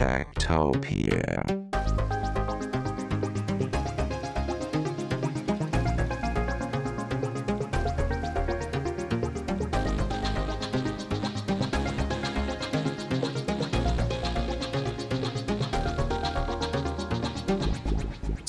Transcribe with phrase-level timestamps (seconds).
[0.00, 1.69] Tactopia.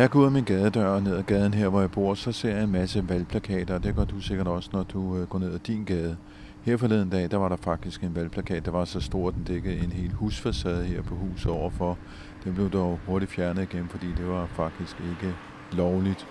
[0.00, 2.32] Jeg går ud af min gadedør og ned ad gaden her, hvor jeg bor, så
[2.32, 5.38] ser jeg en masse valgplakater, og det gør du sikkert også, når du øh, går
[5.38, 6.16] ned ad din gade.
[6.62, 9.44] Her forleden dag, der var der faktisk en valgplakat, der var så stor, at den
[9.44, 11.98] dækkede en hel husfacade her på huset overfor.
[12.44, 15.34] Den blev dog hurtigt fjernet igen, fordi det var faktisk ikke
[15.72, 16.26] lovligt.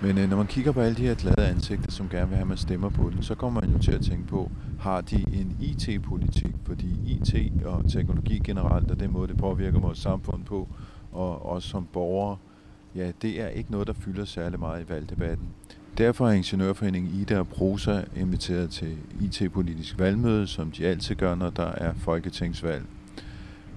[0.00, 2.42] Men øh, når man kigger på alle de her glade ansigter, som gerne vil have,
[2.42, 4.50] at man stemmer på den, så kommer man jo til at tænke på,
[4.80, 6.54] har de en IT-politik?
[6.64, 10.68] Fordi IT og teknologi generelt, og den måde, det påvirker vores samfund på,
[11.12, 12.36] og os som borgere,
[12.96, 15.46] ja, det er ikke noget, der fylder særlig meget i valgdebatten.
[15.98, 21.50] Derfor har Ingeniørforeningen Ida og Prosa inviteret til IT-politisk valgmøde, som de altid gør, når
[21.50, 22.84] der er folketingsvalg.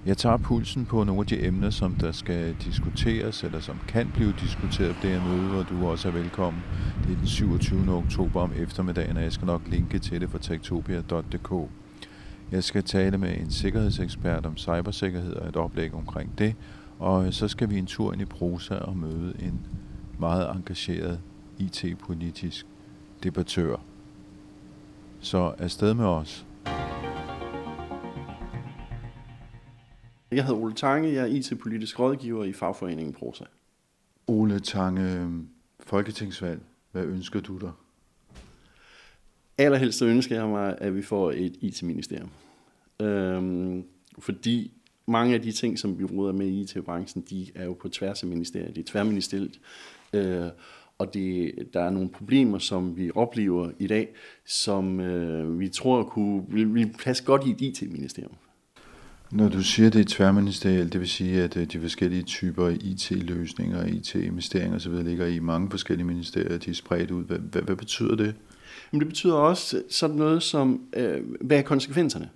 [0.05, 4.11] Jeg tager pulsen på nogle af de emner, som der skal diskuteres, eller som kan
[4.13, 6.63] blive diskuteret på det her møde, hvor du også er velkommen.
[7.03, 7.93] Det er den 27.
[7.93, 11.69] oktober om eftermiddagen, og jeg skal nok linke til det fra tektopia.dk.
[12.51, 16.55] Jeg skal tale med en sikkerhedsekspert om cybersikkerhed og et oplæg omkring det,
[16.99, 19.67] og så skal vi en tur ind i Prosa og møde en
[20.19, 21.19] meget engageret
[21.57, 22.65] IT-politisk
[23.23, 23.75] debattør.
[25.19, 26.45] Så afsted med os.
[30.31, 33.43] Jeg hedder Ole Tange, jeg er IT-politisk rådgiver i fagforeningen Prosa.
[34.27, 35.29] Ole Tange,
[35.79, 36.61] folketingsvalg.
[36.91, 37.71] Hvad ønsker du dig?
[39.57, 42.29] Allerhelst så ønsker jeg mig, at vi får et IT-ministerium.
[42.99, 43.83] Øhm,
[44.19, 44.78] fordi
[45.09, 48.23] mange af de ting, som vi ruder med i IT-branchen, de er jo på tværs
[48.23, 48.75] af ministeriet.
[48.75, 49.59] Det er tværministerielt.
[50.13, 50.45] Øh,
[50.97, 54.07] og det, der er nogle problemer, som vi oplever i dag,
[54.45, 58.35] som øh, vi tror kunne, vil, vil passe godt i et IT-ministerium.
[59.31, 63.85] Når du siger, det er tværministerielt, det vil sige, at øh, de forskellige typer IT-løsninger,
[63.85, 64.93] IT-investeringer osv.
[64.93, 67.23] ligger i mange forskellige ministerier, de er spredt ud.
[67.23, 68.35] Hvad, hvad, hvad betyder det?
[68.91, 72.29] Men det betyder også sådan noget som, øh, hvad er konsekvenserne?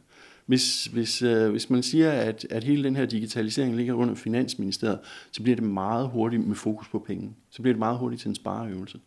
[0.45, 4.99] Hvis, hvis, øh, hvis man siger, at, at hele den her digitalisering ligger under Finansministeriet,
[5.31, 7.35] så bliver det meget hurtigt med fokus på penge.
[7.49, 8.99] Så bliver det meget hurtigt til en spareøvelse.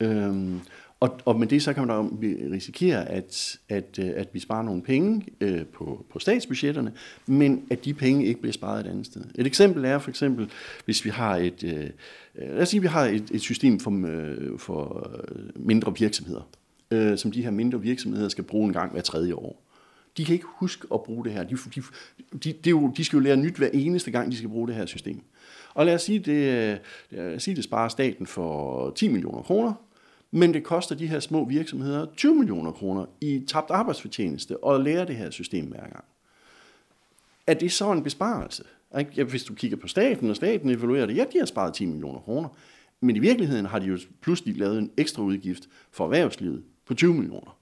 [0.00, 0.60] Øhm,
[1.02, 4.62] og, og med det så kan man da risikere, at, at, øh, at vi sparer
[4.62, 6.92] nogle penge øh, på, på statsbudgetterne,
[7.26, 9.24] men at de penge ikke bliver sparet et andet sted.
[9.34, 10.50] Et eksempel er for eksempel,
[10.84, 11.90] hvis vi har et, øh,
[12.34, 16.48] øh lad os sige, vi har et, et system for, øh, for øh, mindre virksomheder,
[16.90, 19.71] øh, som de her mindre virksomheder skal bruge en gang hver tredje år.
[20.16, 21.44] De kan ikke huske at bruge det her.
[21.44, 21.82] De, de,
[22.44, 24.76] de, de, jo, de skal jo lære nyt hver eneste gang, de skal bruge det
[24.76, 25.22] her system.
[25.74, 26.80] Og lad os sige, det,
[27.10, 29.72] lad os sige, det sparer staten for 10 millioner kroner,
[30.30, 35.06] men det koster de her små virksomheder 20 millioner kroner i tabt arbejdsfortjeneste at lære
[35.06, 36.04] det her system hver gang.
[37.46, 38.64] Er det så en besparelse?
[39.28, 42.20] Hvis du kigger på staten, og staten evaluerer det, ja, de har sparet 10 millioner
[42.20, 42.48] kroner.
[43.00, 47.14] Men i virkeligheden har de jo pludselig lavet en ekstra udgift for erhvervslivet på 20
[47.14, 47.58] millioner.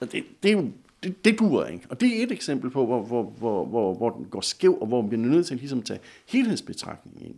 [0.00, 0.70] Det, det, er jo,
[1.02, 1.86] det, det duer ikke.
[1.88, 4.86] Og det er et eksempel på, hvor, hvor, hvor, hvor, hvor den går skæv, og
[4.86, 7.34] hvor vi bliver nødt til ligesom tage helhedsbetragtningen ind.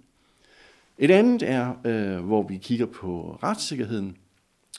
[0.99, 4.17] Et andet er, øh, hvor vi kigger på retssikkerheden.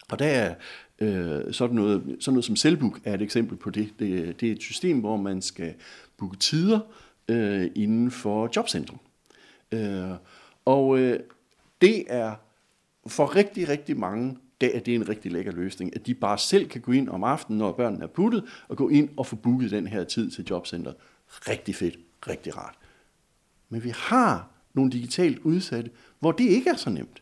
[0.09, 0.55] Og der er
[0.99, 3.89] øh, sådan, noget, sådan noget som Selvbook er et eksempel på det.
[3.99, 4.41] det.
[4.41, 5.73] Det er et system, hvor man skal
[6.17, 6.79] booke tider
[7.27, 8.99] øh, inden for jobcentrum.
[9.71, 10.11] Øh,
[10.65, 11.19] og øh,
[11.81, 12.35] det er
[13.07, 16.69] for rigtig, rigtig mange, det er det en rigtig lækker løsning, at de bare selv
[16.69, 19.71] kan gå ind om aftenen, når børnene er puttet, og gå ind og få booket
[19.71, 20.93] den her tid til jobcenter.
[21.29, 22.77] Rigtig fedt, rigtig rart.
[23.69, 27.21] Men vi har nogle digitalt udsatte, hvor det ikke er så nemt.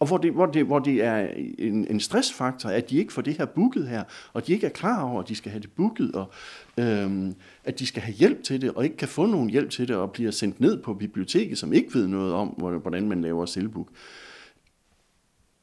[0.00, 1.28] Og hvor det, hvor det, hvor det er
[1.58, 4.70] en, en stressfaktor, at de ikke får det her booket her, og de ikke er
[4.70, 6.30] klar over, at de skal have det booket, og
[6.78, 7.34] øhm,
[7.64, 9.96] at de skal have hjælp til det, og ikke kan få nogen hjælp til det,
[9.96, 13.88] og bliver sendt ned på biblioteket, som ikke ved noget om, hvordan man laver selvbook.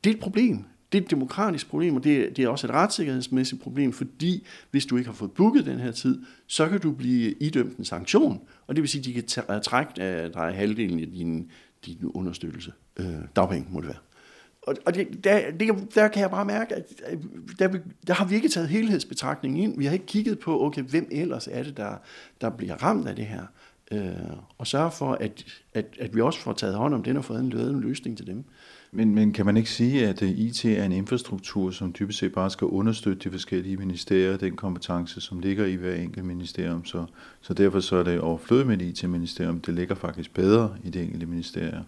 [0.03, 0.65] Det er et problem.
[0.91, 4.47] Det er et demokratisk problem, og det er, det er også et retssikkerhedsmæssigt problem, fordi
[4.71, 7.85] hvis du ikke har fået booket den her tid, så kan du blive idømt en
[7.85, 11.51] sanktion, og det vil sige, at de kan øh, trække øh, dig halvdelen af din,
[11.85, 12.73] din understøttelse.
[12.99, 13.05] Øh,
[13.35, 13.97] dagpenge må det være.
[14.61, 16.85] Og, og det, der, det, der kan jeg bare mærke, at
[17.59, 19.77] der, der har vi ikke taget helhedsbetragtningen ind.
[19.77, 21.95] Vi har ikke kigget på, okay, hvem ellers er det, der,
[22.41, 23.43] der bliver ramt af det her.
[23.91, 24.13] Øh,
[24.57, 27.39] og sørge for, at, at, at vi også får taget hånd om den og fået
[27.39, 28.43] en, en løsning til dem.
[28.91, 32.33] Men, men kan man ikke sige, at øh, IT er en infrastruktur, som dybest set
[32.33, 37.05] bare skal understøtte de forskellige ministerier, den kompetence, som ligger i hver enkelt ministerium, så,
[37.41, 39.59] så derfor så er det overflødigt med et IT-ministerium.
[39.61, 41.83] Det ligger faktisk bedre i de enkelte ministerier.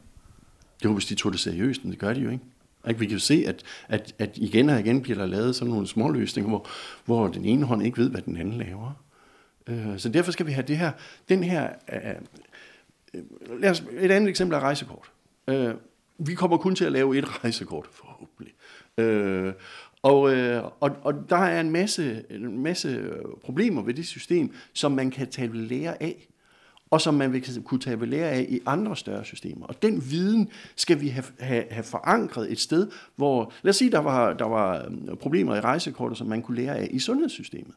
[0.86, 2.44] Jo, hvis de tog det seriøst, men det gør de jo ikke.
[2.88, 3.00] Ikke?
[3.00, 5.88] Vi kan jo se, at, at, at igen og igen bliver der lavet sådan nogle
[5.88, 6.68] små løsninger, hvor,
[7.06, 9.04] hvor den ene hånd ikke ved, hvad den anden laver.
[9.68, 10.92] Øh, så derfor skal vi have det her,
[11.30, 12.00] den her, øh,
[13.14, 13.22] øh
[13.62, 15.12] lad os, et andet eksempel er rejsekort.
[15.48, 15.74] Øh,
[16.26, 18.54] vi kommer kun til at lave et rejsekort, forhåbentlig.
[18.98, 19.54] Øh,
[20.04, 23.14] og, øh, og, og der er en masse, en masse
[23.44, 26.28] problemer ved det system, som man kan tage lære af
[26.92, 29.66] og som man vil kunne tage lære af i andre større systemer.
[29.66, 33.92] Og den viden skal vi have, have, have forankret et sted, hvor, lad os sige,
[33.92, 37.74] der var, der var øh, problemer i rejsekortet, som man kunne lære af i sundhedssystemet.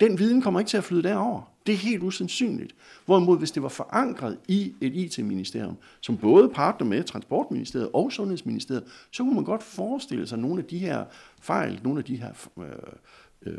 [0.00, 1.42] Den viden kommer ikke til at flyde derover.
[1.66, 2.74] Det er helt usandsynligt.
[3.06, 8.84] Hvorimod, hvis det var forankret i et IT-ministerium, som både partner med Transportministeriet og Sundhedsministeriet,
[9.10, 11.04] så kunne man godt forestille sig nogle af de her
[11.40, 12.64] fejl, nogle af de her øh,
[13.42, 13.58] øh,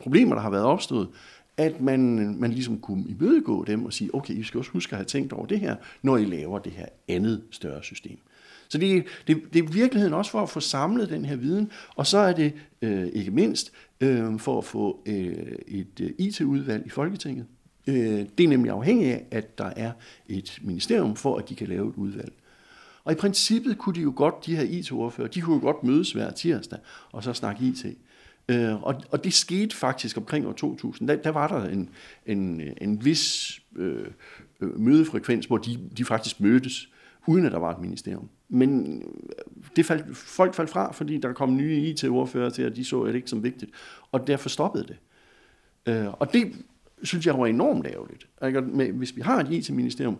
[0.00, 1.08] problemer, der har været opstået,
[1.56, 2.00] at man,
[2.38, 5.32] man ligesom kunne imødegå dem og sige, okay, I skal også huske at have tænkt
[5.32, 8.18] over det her, når I laver det her andet større system.
[8.68, 12.06] Så det, det, det er virkeligheden også for at få samlet den her viden, og
[12.06, 12.52] så er det
[12.82, 13.72] øh, ikke mindst
[14.02, 17.46] øh, for at få øh, et øh, IT-udvalg i Folketinget.
[17.86, 19.92] Øh, det er nemlig afhængigt af, at der er
[20.28, 22.32] et ministerium for, at de kan lave et udvalg.
[23.04, 26.12] Og i princippet kunne de jo godt, de her IT-ordfører, de kunne jo godt mødes
[26.12, 26.78] hver tirsdag
[27.12, 27.84] og så snakke IT.
[28.48, 31.08] Øh, og, og det skete faktisk omkring år 2000.
[31.08, 31.90] Der, der var der en,
[32.26, 34.06] en, øh, en vis øh,
[34.60, 36.88] øh, mødefrekvens, hvor de, de faktisk mødtes,
[37.26, 38.28] uden at der var et ministerium.
[38.48, 42.84] Men øh, det faldt, folk faldt fra, fordi der kom nye IT-ordfører til, at de
[42.84, 43.70] så det ikke som vigtigt.
[44.12, 44.96] Og derfor stoppede det.
[45.86, 46.52] Øh, og det
[47.02, 48.28] synes jeg var enormt ærgerligt.
[48.46, 48.92] Ikke?
[48.92, 50.18] Hvis vi har et IT-ministerium,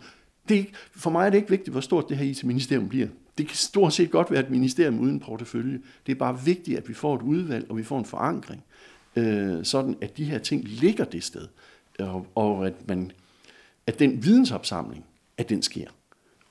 [0.48, 3.08] det er, for mig er det ikke vigtigt, hvor stort det her IT-ministerium bliver.
[3.38, 5.80] Det kan stort set godt være et ministerium uden portefølje.
[6.06, 8.64] Det er bare vigtigt, at vi får et udvalg, og vi får en forankring,
[9.16, 11.48] øh, sådan at de her ting ligger det sted,
[11.98, 13.12] og, og at, man,
[13.86, 15.04] at den vidensopsamling,
[15.36, 15.86] at den sker.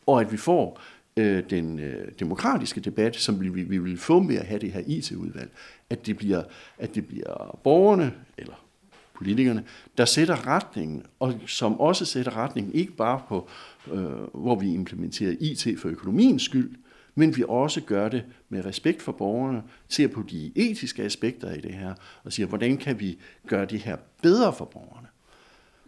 [0.06, 0.82] Og at vi får
[1.18, 4.72] øh, den øh, demokratiske debat, som vi, vi, vi vil få med at have det
[4.72, 5.52] her IT-udvalg,
[5.90, 6.44] at det bliver,
[6.78, 8.66] at det bliver borgerne, eller
[9.14, 9.64] politikerne,
[9.98, 13.48] der sætter retningen, og som også sætter retningen ikke bare på,
[13.92, 14.04] øh,
[14.34, 16.76] hvor vi implementerer IT for økonomiens skyld,
[17.16, 21.62] men vi også gør det med respekt for borgerne, ser på de etiske aspekter i
[21.62, 21.94] det her,
[22.24, 23.18] og siger, hvordan kan vi
[23.48, 25.08] gøre det her bedre for borgerne.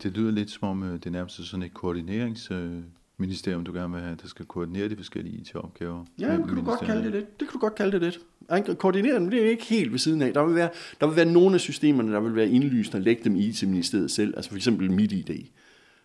[0.03, 2.83] Det lyder lidt som om, øh, det er nærmest sådan et øh,
[3.17, 6.05] koordineringsministerium, du gerne vil have, der skal koordinere de forskellige IT-opgaver.
[6.19, 7.39] Ja, det kan du godt kalde det lidt.
[7.39, 8.77] Det kan du godt kalde det lidt.
[8.79, 10.33] Koordinere det er ikke helt ved siden af.
[10.33, 10.69] Der vil være,
[11.01, 14.11] der vil være nogle af systemerne, der vil være indlyst og lægge dem i IT-ministeriet
[14.11, 15.45] selv, altså for eksempel MitID.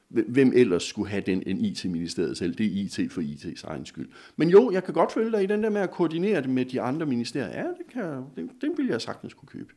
[0.08, 2.55] Hvem ellers skulle have den en IT-ministeriet selv?
[2.55, 4.08] Det er IT for IT's egen skyld.
[4.37, 6.64] Men jo, jeg kan godt følge dig i den der med at koordinere det med
[6.64, 7.60] de andre ministerier.
[7.60, 8.02] Ja, det, kan,
[8.37, 9.72] det, det vil jeg sagtens kunne købe.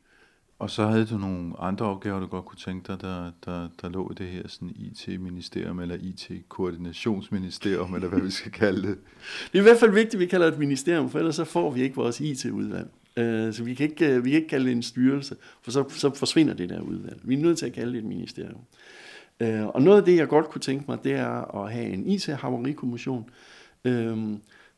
[0.61, 3.89] Og så havde du nogle andre opgaver, du godt kunne tænke dig, der, der, der
[3.89, 8.97] lå i det her sådan IT-ministerium, eller IT-koordinationsministerium, eller hvad vi skal kalde det.
[9.51, 11.43] Det er i hvert fald vigtigt, at vi kalder det et ministerium, for ellers så
[11.43, 12.88] får vi ikke vores IT-udvalg.
[13.17, 15.83] Øh, så vi kan, ikke, øh, vi kan ikke kalde det en styrelse, for så,
[15.89, 17.19] så forsvinder det der udvalg.
[17.24, 18.62] Vi er nødt til at kalde det et ministerium.
[19.39, 22.07] Øh, og noget af det, jeg godt kunne tænke mig, det er at have en
[22.07, 23.29] IT-havarikommission.
[23.86, 24.17] Øh,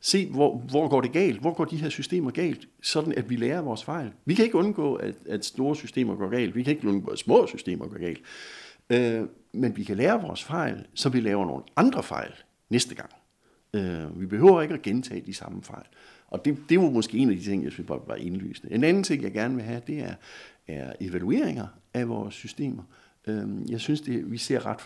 [0.05, 1.41] Se, hvor, hvor går det galt?
[1.41, 2.67] Hvor går de her systemer galt?
[2.81, 4.11] Sådan, at vi lærer vores fejl.
[4.25, 6.55] Vi kan ikke undgå, at, at store systemer går galt.
[6.55, 8.21] Vi kan ikke undgå, at små systemer går galt.
[8.89, 12.31] Øh, men vi kan lære vores fejl, så vi laver nogle andre fejl
[12.69, 13.09] næste gang.
[13.73, 15.85] Øh, vi behøver ikke at gentage de samme fejl.
[16.27, 18.73] Og det, det var måske en af de ting, jeg synes var indlysende.
[18.73, 20.15] En anden ting, jeg gerne vil have, det er,
[20.67, 22.83] er evalueringer af vores systemer.
[22.83, 24.77] Øh, Øhm, jeg synes, det, vi ser ret,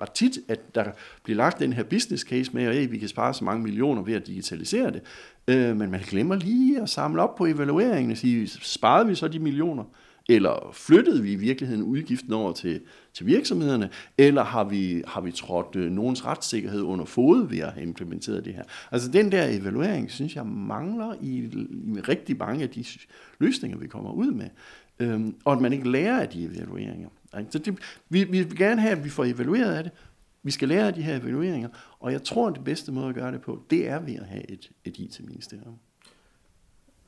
[0.00, 0.84] ret tit, at der
[1.22, 4.02] bliver lagt den her business case med, at hey, vi kan spare så mange millioner
[4.02, 5.02] ved at digitalisere det.
[5.48, 9.28] Øh, men man glemmer lige at samle op på evalueringen og sige, sparede vi så
[9.28, 9.84] de millioner?
[10.28, 12.80] Eller flyttede vi i virkeligheden udgiften over til,
[13.14, 13.90] til virksomhederne?
[14.18, 18.44] Eller har vi, har vi trådt øh, nogens retssikkerhed under fod ved at have implementeret
[18.44, 18.62] det her?
[18.90, 21.36] Altså den der evaluering, synes jeg mangler i,
[21.96, 22.84] i rigtig mange af de
[23.38, 24.48] løsninger, vi kommer ud med.
[25.00, 27.08] Øhm, og at man ikke lærer af de evalueringer.
[27.50, 29.92] Så det, vi, vi vil gerne have, at vi får evalueret af det.
[30.42, 31.68] Vi skal lære af de her evalueringer,
[32.00, 34.26] og jeg tror, at det bedste måde at gøre det på, det er ved at
[34.26, 35.74] have et, et IT-ministerium.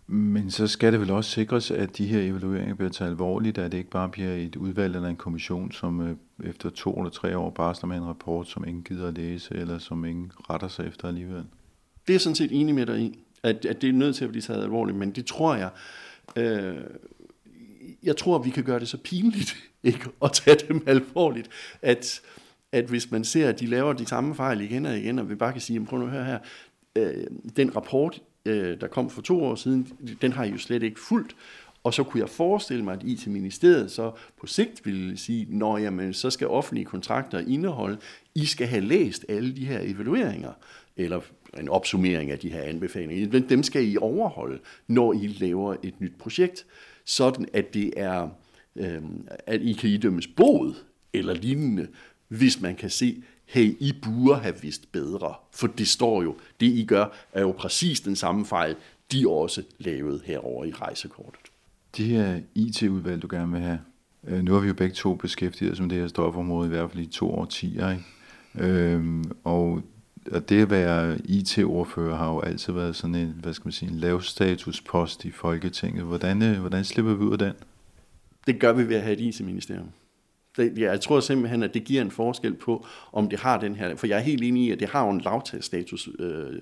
[0.07, 3.73] Men så skal det vel også sikres, at de her evalueringer bliver taget alvorligt, at
[3.73, 7.39] det ikke bare bliver et udvalg eller en kommission, som øh, efter to eller tre
[7.39, 10.87] år barsler med en rapport, som ingen gider at læse, eller som ingen retter sig
[10.87, 11.45] efter alligevel.
[12.09, 14.31] Det er sådan set enig med dig i, at, at det er nødt til at
[14.31, 15.71] blive taget alvorligt, men det tror jeg,
[16.37, 16.77] øh,
[18.03, 21.51] jeg tror, vi kan gøre det så pinligt ikke at tage dem alvorligt,
[21.83, 22.21] at,
[22.73, 25.35] at hvis man ser, at de laver de samme fejl igen og igen, og vi
[25.35, 26.39] bare kan sige, prøv nu at høre her,
[26.97, 29.89] øh, den rapport, øh, der kom for to år siden,
[30.23, 31.37] den har I jo slet ikke fulgt,
[31.85, 36.15] og så kunne jeg forestille mig, at IT-ministeriet så på sigt ville sige, når jamen,
[36.15, 37.99] så skal offentlige kontrakter indeholde,
[38.35, 40.53] I skal have læst alle de her evalueringer,
[40.97, 41.21] eller
[41.59, 43.41] en opsummering af de her anbefalinger.
[43.41, 46.67] Dem skal I overholde, når I laver et nyt projekt,
[47.05, 48.29] sådan at det er,
[48.77, 49.03] øh,
[49.47, 50.75] at I kan idømmes bod
[51.13, 51.89] eller lignende,
[52.29, 55.35] hvis man kan se, hey, I burde have vidst bedre.
[55.53, 58.77] For det står jo, det I gør, er jo præcis den samme fejl,
[59.13, 61.41] de også lavede herover i rejsekortet.
[61.97, 63.81] Det her IT-udvalg, du gerne vil have,
[64.27, 66.91] øh, nu har vi jo begge to beskæftiget os med det her stofområde, i hvert
[66.91, 68.05] fald i to årtier, ikke?
[68.55, 69.83] Øhm, og
[70.31, 73.91] og det at være IT-ordfører har jo altid været sådan en, hvad skal man sige,
[73.91, 76.05] en lav statuspost i Folketinget.
[76.05, 77.53] Hvordan, øh, hvordan slipper vi ud af den?
[78.47, 79.91] Det gør vi ved at have et IT-ministerium.
[80.57, 83.97] Det, jeg tror simpelthen, at det giver en forskel på, om det har den her...
[83.97, 86.59] For jeg er helt enig i, at det har jo en lavtagsstatus øh,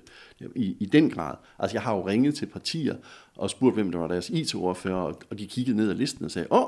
[0.55, 1.35] i, i den grad.
[1.59, 2.95] Altså, jeg har jo ringet til partier
[3.35, 6.47] og spurgt, hvem der var deres IT-ordfører, og de kiggede ned ad listen og sagde,
[6.51, 6.67] åh,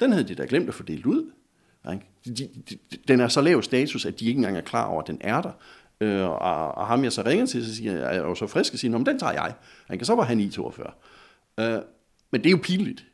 [0.00, 1.30] den havde de da glemt at få delt ud.
[1.84, 5.02] De, de, de, den er så lav status, at de ikke engang er klar over,
[5.02, 5.52] at den er der.
[6.00, 8.74] Øh, og, og ham jeg så ringer til, så siger jeg, er jo så frisk
[8.74, 9.54] at sige, om den tager jeg.
[9.86, 10.92] Han kan så var han IT-ordfører.
[11.60, 11.78] Øh,
[12.30, 13.06] men det er jo pinligt.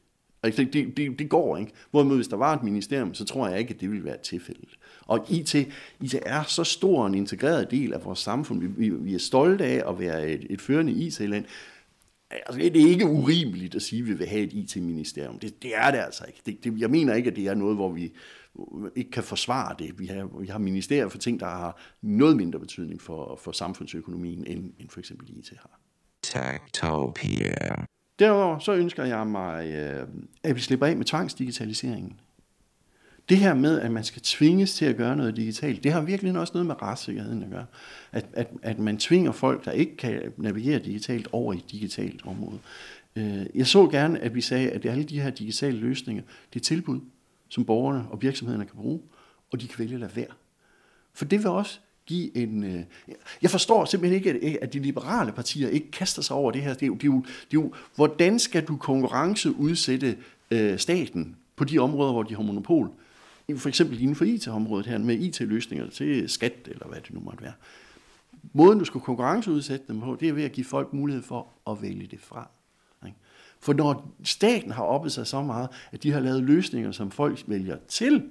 [0.43, 1.73] Altså, det, det, det, går ikke.
[1.91, 4.79] Hvorimod hvis der var et ministerium, så tror jeg ikke, at det ville være tilfældet.
[5.01, 5.55] Og IT,
[6.01, 8.61] IT er så stor en integreret del af vores samfund.
[8.61, 11.45] Vi, vi, vi er stolte af at være et, et førende IT-land.
[12.31, 15.39] Altså, det er ikke urimeligt at sige, at vi vil have et IT-ministerium.
[15.39, 16.41] Det, det er det altså ikke.
[16.47, 18.13] Det, det, jeg mener ikke, at det er noget, hvor vi
[18.97, 19.99] ikke kan forsvare det.
[19.99, 24.47] Vi har, vi har ministerier for ting, der har noget mindre betydning for, for samfundsøkonomien,
[24.47, 25.81] end, end for eksempel IT har.
[26.23, 27.87] Techtopia.
[28.23, 30.07] Derudover så ønsker jeg mig, øh,
[30.43, 32.21] at vi slipper af med tvangsdigitaliseringen.
[33.29, 36.39] Det her med, at man skal tvinges til at gøre noget digitalt, det har virkelig
[36.39, 37.67] også noget med retssikkerheden at gøre.
[38.13, 42.27] At, at, at man tvinger folk, der ikke kan navigere digitalt, over i et digitalt
[42.27, 42.59] område.
[43.17, 46.65] Øh, jeg så gerne, at vi sagde, at alle de her digitale løsninger, det er
[46.65, 47.01] tilbud
[47.49, 49.01] som borgerne og virksomhederne kan bruge,
[49.53, 50.33] og de kan vælge at lade være.
[51.15, 52.65] For det vil også give en...
[52.65, 52.83] Øh,
[53.43, 56.75] jeg forstår simpelthen ikke, at, de liberale partier ikke kaster sig over det her.
[56.75, 60.17] Det er jo, det er jo, det er jo hvordan skal du konkurrenceudsætte
[60.51, 62.91] øh, staten på de områder, hvor de har monopol?
[63.57, 67.43] For eksempel inden for IT-området her, med IT-løsninger til skat, eller hvad det nu måtte
[67.43, 67.53] være.
[68.53, 71.83] Måden, du skal konkurrenceudsætte dem på, det er ved at give folk mulighed for at
[71.83, 72.49] vælge det fra.
[73.63, 77.45] For når staten har oppet sig så meget, at de har lavet løsninger, som folk
[77.47, 78.29] vælger til,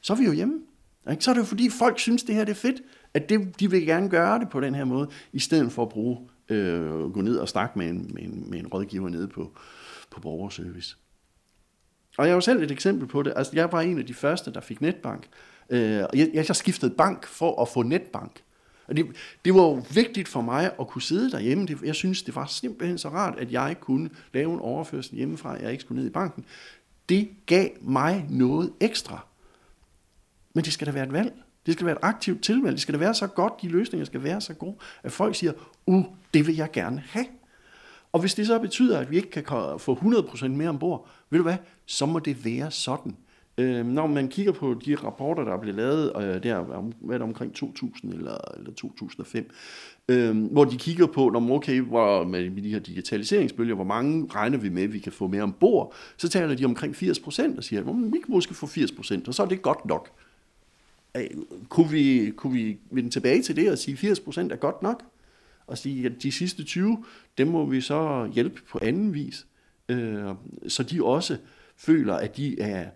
[0.00, 0.60] så er vi jo hjemme.
[1.20, 2.82] Så er det jo fordi, folk synes, det her det er fedt,
[3.14, 5.88] at det, de vil gerne gøre det på den her måde, i stedet for at
[5.88, 9.52] bruge, øh, gå ned og snakke med en, med en, med en rådgiver nede på,
[10.10, 10.96] på borgerservice.
[12.18, 13.32] Og jeg var selv et eksempel på det.
[13.36, 15.28] Altså, jeg var en af de første, der fik netbank.
[15.70, 15.80] Øh,
[16.14, 18.42] jeg, jeg skiftede bank for at få netbank.
[18.86, 19.06] Og det,
[19.44, 21.66] det var jo vigtigt for mig at kunne sidde derhjemme.
[21.66, 25.56] Det, jeg synes, det var simpelthen så rart, at jeg kunne lave en overførsel hjemmefra,
[25.56, 26.44] at jeg ikke skulle ned i banken.
[27.08, 29.26] Det gav mig noget ekstra.
[30.54, 31.32] Men det skal da være et valg.
[31.66, 32.72] Det skal være et aktivt tilvalg.
[32.72, 35.52] Det skal da være så godt, de løsninger skal være så gode, at folk siger,
[35.86, 36.04] uh,
[36.34, 37.26] det vil jeg gerne have.
[38.12, 39.44] Og hvis det så betyder, at vi ikke kan
[39.78, 43.16] få 100% mere ombord, ved du hvad, så må det være sådan.
[43.58, 47.18] Øh, når man kigger på de rapporter, der er blevet lavet, øh, der hvad er
[47.18, 49.50] det, omkring 2000 eller, eller 2005,
[50.08, 54.58] øh, hvor de kigger på, når okay, hvor, med de her digitaliseringsbølger, hvor mange regner
[54.58, 57.86] vi med, vi kan få mere ombord, så taler de omkring 80% og siger, at
[57.86, 60.10] vi kan måske få 80%, og så er det godt nok.
[61.16, 61.22] Øh,
[61.68, 65.02] kunne vi, kunne vi vende tilbage til det og sige, at 80% er godt nok?
[65.66, 67.04] Og sige, at de sidste 20,
[67.38, 69.46] dem må vi så hjælpe på anden vis,
[69.88, 70.24] øh,
[70.68, 71.36] så de også
[71.76, 72.90] føler, at de er,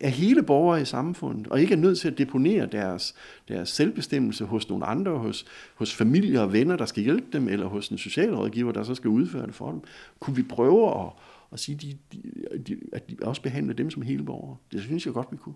[0.00, 3.14] er hele borgere i samfundet, og ikke er nødt til at deponere deres,
[3.48, 7.66] deres selvbestemmelse hos nogle andre, hos, hos familier og venner, der skal hjælpe dem, eller
[7.66, 9.80] hos en socialrådgiver, der så skal udføre det for dem.
[10.20, 11.10] Kunne vi prøve at,
[11.52, 12.22] at sige, de, de,
[12.66, 14.56] de, at de også behandler dem som hele borgere?
[14.72, 15.54] Det synes jeg godt, vi kunne.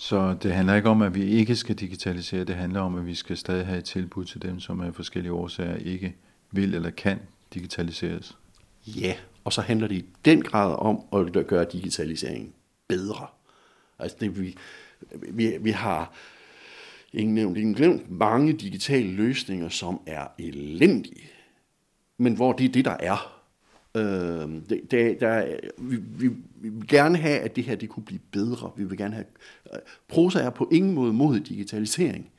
[0.00, 3.14] Så det handler ikke om, at vi ikke skal digitalisere, det handler om, at vi
[3.14, 6.16] skal stadig have et tilbud til dem, som af forskellige årsager ikke
[6.50, 7.18] vil eller kan
[7.54, 8.38] digitaliseres?
[8.86, 12.52] Ja, og så handler det i den grad om at gøre digitaliseringen
[12.88, 13.26] bedre.
[13.98, 14.56] Altså det, vi,
[15.12, 16.12] vi, vi har
[17.12, 21.30] ingen nævnt, ingen glemt mange digitale løsninger, som er elendige.
[22.16, 23.39] men hvor det er det, der er.
[23.94, 24.02] Øh,
[24.68, 28.20] det, det, der, vi, vi, vi vil gerne have, at det her det kunne blive
[28.32, 28.70] bedre.
[28.76, 29.26] Vi vil gerne have...
[29.74, 29.78] Øh,
[30.08, 32.30] prosa er på ingen måde mod digitalisering.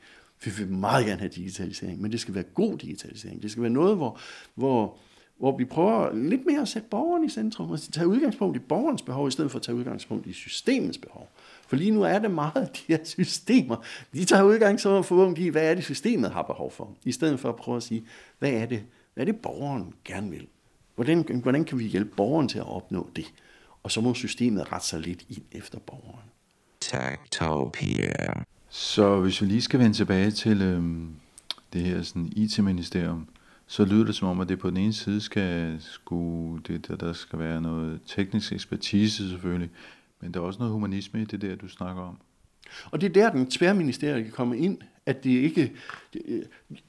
[0.44, 3.42] Vi vil meget gerne have digitalisering, men det skal være god digitalisering.
[3.42, 4.18] Det skal være noget, hvor,
[4.54, 4.98] hvor,
[5.38, 9.02] hvor vi prøver lidt mere at sætte borgeren i centrum, og tage udgangspunkt i borgerens
[9.02, 11.28] behov, i stedet for at tage udgangspunkt i systemets behov.
[11.68, 13.76] For lige nu er det meget af de her systemer,
[14.12, 17.56] de tager udgangspunkt i, hvad er det, systemet har behov for, i stedet for at
[17.56, 18.06] prøve at sige,
[18.38, 18.82] hvad er det,
[19.14, 20.46] hvad er det borgeren gerne vil?
[20.94, 23.24] Hvordan, hvordan kan vi hjælpe borgeren til at opnå det?
[23.82, 26.24] Og så må systemet rette sig lidt ind efter borgeren.
[26.80, 28.44] Techtopia.
[28.68, 31.08] Så hvis vi lige skal vende tilbage til øhm,
[31.72, 33.28] det her sådan IT-ministerium,
[33.66, 36.96] så lyder det som om, at det på den ene side skal, skulle, det, der,
[36.96, 39.70] der skal være noget teknisk ekspertise selvfølgelig,
[40.20, 42.18] men der er også noget humanisme i det der, du snakker om.
[42.90, 45.72] Og det er der, den tværministeriet kan komme ind, at det ikke,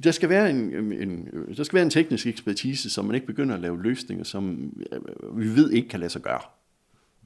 [0.04, 1.28] der skal være en, en,
[1.58, 5.40] der skal være en teknisk ekspertise, som man ikke begynder at lave løsninger, som øh,
[5.40, 6.42] vi ved ikke kan lade sig gøre.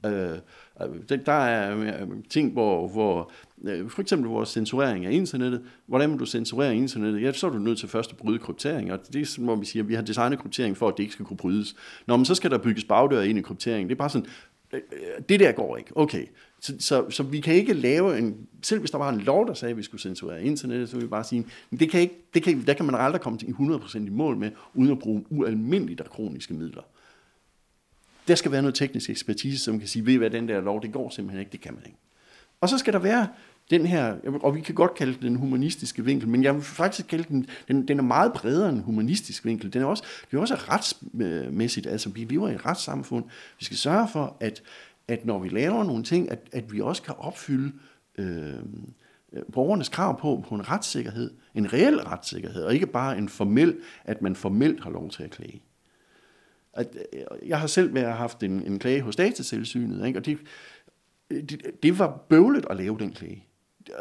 [0.06, 0.38] Øh,
[0.82, 3.32] øh der er øh, ting, hvor, hvor
[3.88, 5.62] for eksempel vores censurering af internettet.
[5.86, 7.22] Hvordan må du censurere internettet?
[7.22, 9.66] Ja, så er du nødt til først at bryde kryptering, og det er, hvor vi
[9.66, 11.76] siger, at vi har designet kryptering for, at det ikke skal kunne brydes.
[12.06, 13.88] Nå, men så skal der bygges bagdør ind i kryptering.
[13.88, 14.28] Det er bare sådan,
[15.28, 15.96] det der går ikke.
[15.96, 16.26] Okay.
[16.60, 19.54] Så, så, så vi kan ikke lave en, selv hvis der var en lov, der
[19.54, 22.42] sagde, at vi skulle censurere internettet, så ville vi bare sige, det kan ikke, det
[22.42, 26.10] kan, der kan man aldrig komme til 100% i mål med, uden at bruge ualmindeligt
[26.10, 26.82] kroniske midler.
[28.28, 30.92] Der skal være noget teknisk ekspertise, som kan sige, ved hvad den der lov, det
[30.92, 31.98] går simpelthen ikke, det kan man ikke.
[32.60, 33.28] Og så skal der være
[33.70, 37.24] den her, og vi kan godt kalde den humanistiske vinkel, men jeg vil faktisk kalde
[37.28, 39.72] den, den, den er meget bredere end humanistisk vinkel.
[39.72, 43.24] Den er også, det er også retsmæssigt, altså vi lever i et retssamfund.
[43.58, 44.62] Vi skal sørge for, at,
[45.08, 47.72] at når vi laver nogle ting, at, at vi også kan opfylde
[48.18, 48.54] øh,
[49.32, 53.76] øh, borgernes krav på, på en retssikkerhed, en reel retssikkerhed, og ikke bare en formel,
[54.04, 55.62] at man formelt har lov til at klage.
[56.72, 60.18] At, øh, jeg har selv været haft en, en klage hos datatilsynet, ikke?
[60.18, 60.38] og det,
[61.30, 63.44] det, det var bøvlet at lave den klage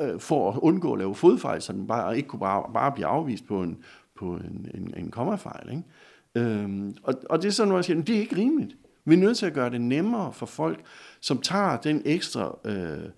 [0.02, 3.08] øh, for at undgå at lave fodfejl, så den bare ikke kunne bare, bare blive
[3.08, 3.84] afvist på en,
[4.16, 5.70] på en, en, en kommafejl.
[5.70, 5.84] Ikke?
[6.36, 8.76] Øhm, og, og det er sådan noget, jeg siger, det er ikke rimeligt.
[9.08, 10.86] Vi er nødt til at gøre det nemmere for folk,
[11.22, 13.10] som tager den ekstra øh,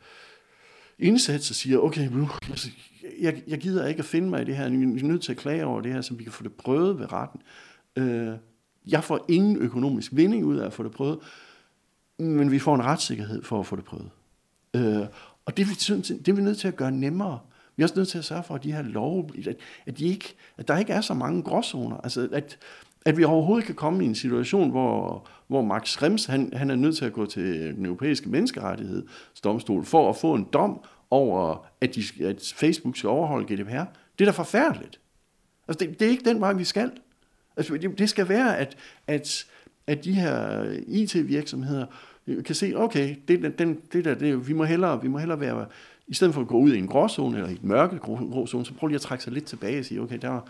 [1.00, 2.70] indsats og siger, okay, nu, altså,
[3.20, 5.38] jeg, jeg gider ikke at finde mig i det her, vi er nødt til at
[5.38, 7.42] klage over det her, så vi kan få det prøvet ved retten.
[7.96, 8.34] Øh,
[8.88, 11.20] jeg får ingen økonomisk vinding ud af at få det prøvet,
[12.20, 14.10] men vi får en retssikkerhed for at få det prøvet.
[14.74, 15.08] Øh,
[15.46, 15.68] og det,
[16.26, 17.40] det er vi nødt til at gøre nemmere.
[17.76, 20.06] Vi er også nødt til at sørge for, at de her lov, at, at, de
[20.06, 21.98] ikke, at der ikke er så mange gråzoner.
[21.98, 22.58] Altså, at,
[23.06, 26.76] at vi overhovedet kan komme i en situation, hvor, hvor Max Schrems, han, han er
[26.76, 31.96] nødt til at gå til den europæiske menneskerettighedsdomstol for at få en dom over, at,
[31.96, 33.84] de, at Facebook skal overholde GDPR.
[34.20, 35.00] Det er da forfærdeligt.
[35.68, 36.92] Altså, det, det er ikke den vej, vi skal.
[37.58, 39.46] Altså, det, det skal være, at, at,
[39.88, 41.86] at de her IT-virksomheder
[42.46, 45.66] kan se, okay, det, den, det der, det, vi, må hellere, vi må hellere være,
[46.08, 48.74] i stedet for at gå ud i en gråzone eller i et mørke gråzone, så
[48.74, 50.50] prøv lige at trække sig lidt tilbage og sige, okay, der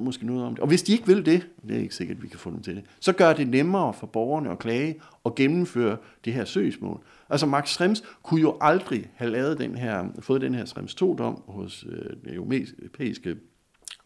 [0.00, 0.60] måske noget om det.
[0.60, 2.62] Og hvis de ikke vil det, det er ikke sikkert, at vi kan få dem
[2.62, 7.00] til det, så gør det nemmere for borgerne at klage og gennemføre det her søgsmål.
[7.30, 11.42] Altså Max Schrems kunne jo aldrig have lavet den her, fået den her Schrems 2-dom
[11.46, 13.36] hos øh, den europæiske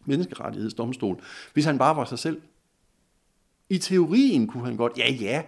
[0.05, 1.21] menneskerettighedsdomstol,
[1.53, 2.41] hvis han bare var sig selv.
[3.69, 5.41] I teorien kunne han godt, ja ja,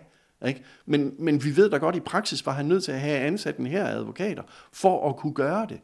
[0.47, 0.63] ikke?
[0.85, 3.17] Men, men vi ved da godt, at i praksis var han nødt til at have
[3.17, 5.79] ansat en her advokater, for at kunne gøre det.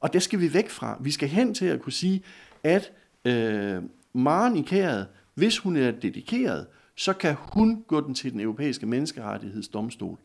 [0.00, 0.98] Og det skal vi væk fra.
[1.00, 2.22] Vi skal hen til at kunne sige,
[2.62, 2.92] at
[3.24, 3.82] øh,
[4.12, 10.18] Maren Ikæret, hvis hun er dedikeret, så kan hun gå den til den europæiske menneskerettighedsdomstol,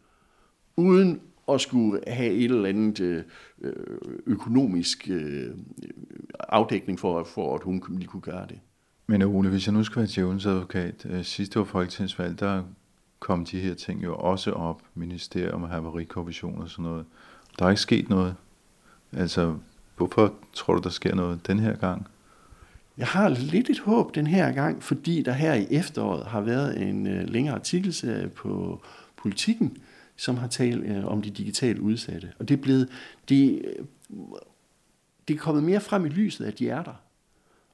[0.76, 3.24] uden at skulle have et eller andet øh,
[3.62, 3.74] øh
[4.26, 5.56] økonomisk øh,
[6.40, 8.60] afdækning for, for, at hun lige kunne gøre det.
[9.08, 12.64] Men Ole, hvis jeg nu skal være djævelens advokat, øh, sidste år folketingsvalg, der
[13.20, 17.06] kom de her ting jo også op, ministerium og havarikommission og sådan noget.
[17.60, 18.36] Der er ikke sket noget.
[19.12, 19.56] Altså,
[19.98, 22.08] hvorfor tror du, der sker noget den her gang?
[23.00, 26.82] Jeg har lidt et håb den her gang, fordi der her i efteråret har været
[26.82, 28.82] en øh, længere artikelserie på
[29.16, 29.78] politikken,
[30.16, 32.32] som har talt øh, om de digitalt udsatte.
[32.40, 32.90] Og det er blevet,
[33.30, 33.86] det, øh,
[35.28, 37.04] det er kommet mere frem i lyset, at de er der.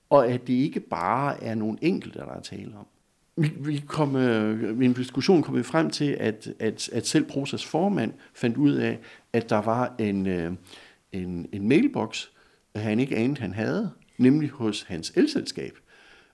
[0.09, 2.87] Og at det ikke bare er nogle enkelte, der er tale om
[3.37, 7.25] vi, vi kom, øh, i en diskussion kom vi frem til, at, at, at selv
[7.25, 8.99] Prosas formand fandt ud af,
[9.33, 10.53] at der var en, øh,
[11.11, 12.25] en, en mailbox,
[12.75, 15.77] han ikke anede, han havde, nemlig hos hans elselskab.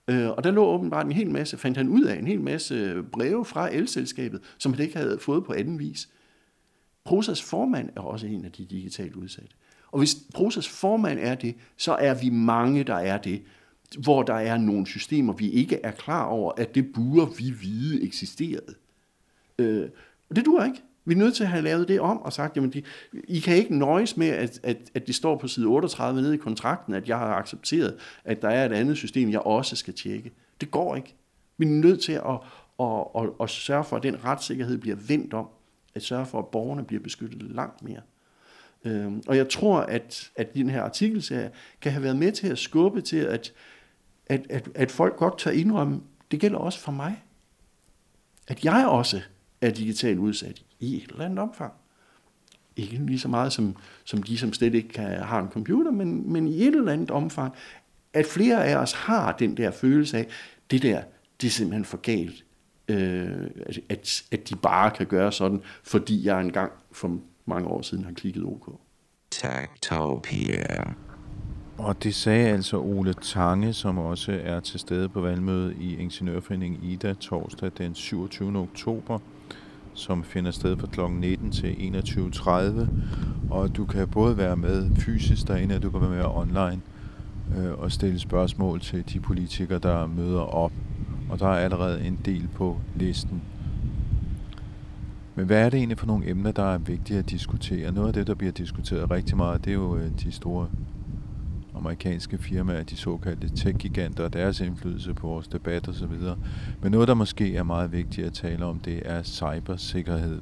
[0.08, 3.04] Øh, og der lå åbenbart en hel masse, fandt han ud af, en hel masse
[3.12, 6.10] breve fra elselskabet, som han ikke havde fået på anden vis.
[7.04, 9.56] Prosas formand er også en af de digitalt udsatte.
[9.92, 13.42] Og hvis Prosas formand er det, så er vi mange, der er det.
[14.04, 18.04] hvor der er nogle systemer, vi ikke er klar over, at det burde vi vide
[18.04, 18.76] eksisterede.
[19.60, 19.90] Øh,
[20.30, 20.82] og det duer ikke.
[21.06, 22.84] Vi er nødt til at have lavet det om og sagt, jamen de,
[23.28, 26.38] I kan ikke nøjes med, at, at, at det står på side 38 nede i
[26.38, 30.32] kontrakten, at jeg har accepteret, at der er et andet system, jeg også skal tjekke.
[30.62, 31.16] Det går ikke.
[31.58, 32.40] Vi er nødt til at,
[32.80, 35.48] at, at, at sørge for, at den retssikkerhed bliver vendt om.
[35.96, 38.02] At sørge for, at borgerne bliver beskyttet langt mere.
[38.86, 42.58] Øhm, og jeg tror, at, at den her artikelserie kan have været med til at
[42.58, 43.54] skubbe til, at,
[44.26, 47.24] at, at, at folk godt tør indrømme, det gælder også for mig.
[48.48, 49.22] At jeg også
[49.62, 51.74] er digitalt udsat i et eller andet omfang.
[52.76, 56.34] Ikke lige så meget som, som de, som slet ikke kan, har en computer, men,
[56.34, 57.54] men i et eller andet omfang,
[58.14, 60.28] at flere af os har den der følelse af,
[60.72, 61.02] det der,
[61.42, 62.46] det er simpelthen for galt.
[62.88, 63.50] Øh,
[63.90, 68.12] at, at de bare kan gøre sådan, fordi jeg engang for mange år siden har
[68.12, 68.80] klikket OK.
[69.32, 70.94] Tactopia.
[71.78, 76.84] Og det sagde altså Ole Tange, som også er til stede på valgmødet i Ingeniørforeningen
[76.84, 78.58] Ida torsdag den 27.
[78.58, 79.20] oktober
[79.94, 81.02] som finder sted fra kl.
[81.12, 82.88] 19 til 21.30.
[83.50, 86.82] Og du kan både være med fysisk derinde, og du kan være med online
[87.58, 90.72] øh, og stille spørgsmål til de politikere, der møder op.
[91.30, 93.42] Og der er allerede en del på listen.
[95.36, 97.92] Men hvad er det egentlig for nogle emner, der er vigtige at diskutere?
[97.92, 100.68] Noget af det, der bliver diskuteret rigtig meget, det er jo øh, de store
[101.82, 106.12] amerikanske firmaer, de såkaldte tech-giganter og deres indflydelse på vores debat osv.
[106.82, 110.42] Men noget, der måske er meget vigtigt at tale om, det er cybersikkerhed.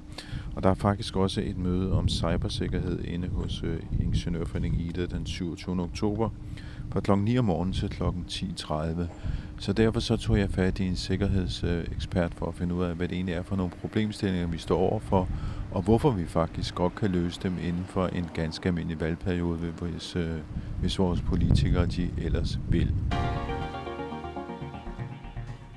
[0.55, 5.25] Og der er faktisk også et møde om cybersikkerhed inde hos øh, Ingeniørforeningen IDA den
[5.25, 5.81] 27.
[5.81, 6.29] oktober
[6.91, 7.11] fra kl.
[7.11, 8.03] 9 om morgenen til kl.
[8.03, 9.01] 10.30.
[9.59, 13.07] Så derfor så tog jeg fat i en sikkerhedsekspert for at finde ud af, hvad
[13.07, 15.29] det egentlig er for nogle problemstillinger, vi står overfor,
[15.71, 20.15] og hvorfor vi faktisk godt kan løse dem inden for en ganske almindelig valgperiode, hvis,
[20.15, 20.39] øh,
[20.79, 22.95] hvis vores politikere de ellers vil.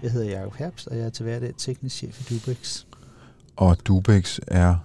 [0.03, 2.85] Jeg hedder Jacob Herbst, og jeg er til hverdag teknisk chef i Dubex.
[3.57, 4.77] Og Dubex er?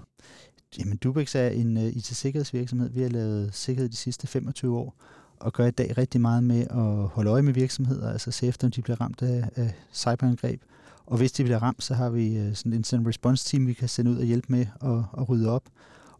[0.80, 2.90] Jamen, Dubex er en uh, IT-sikkerhedsvirksomhed.
[2.90, 4.96] Vi har lavet sikkerhed de sidste 25 år,
[5.40, 8.68] og gør i dag rigtig meget med at holde øje med virksomheder, altså se efter,
[8.68, 10.62] om de bliver ramt af, af cyberangreb.
[11.06, 13.74] Og hvis de bliver ramt, så har vi øh, sådan en incident response team, vi
[13.74, 15.64] kan sende ud og hjælpe med at, at rydde op.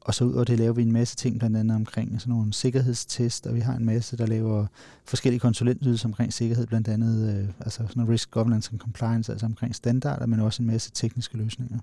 [0.02, 2.54] Og så ud over det laver vi en masse ting, blandt andet omkring sådan nogle
[2.54, 4.66] sikkerhedstest, og vi har en masse, der laver
[5.06, 9.46] forskellige konsulentydelser omkring sikkerhed, blandt andet øh, altså sådan noget risk governance and compliance, altså
[9.46, 11.80] omkring standarder, men også en masse tekniske løsninger.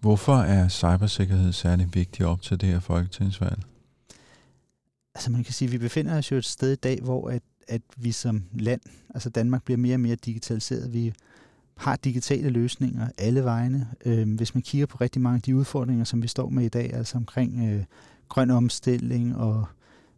[0.00, 3.58] Hvorfor er cybersikkerhed særlig vigtig op til det her folketingsvalg?
[5.20, 7.42] Altså man kan sige, at vi befinder os jo et sted i dag, hvor at,
[7.68, 8.80] at vi som land,
[9.14, 10.92] altså Danmark bliver mere og mere digitaliseret.
[10.92, 11.12] Vi
[11.76, 13.88] har digitale løsninger alle vegne.
[14.04, 16.68] Øh, hvis man kigger på rigtig mange af de udfordringer, som vi står med i
[16.68, 17.84] dag, altså omkring øh,
[18.28, 19.66] grøn omstilling og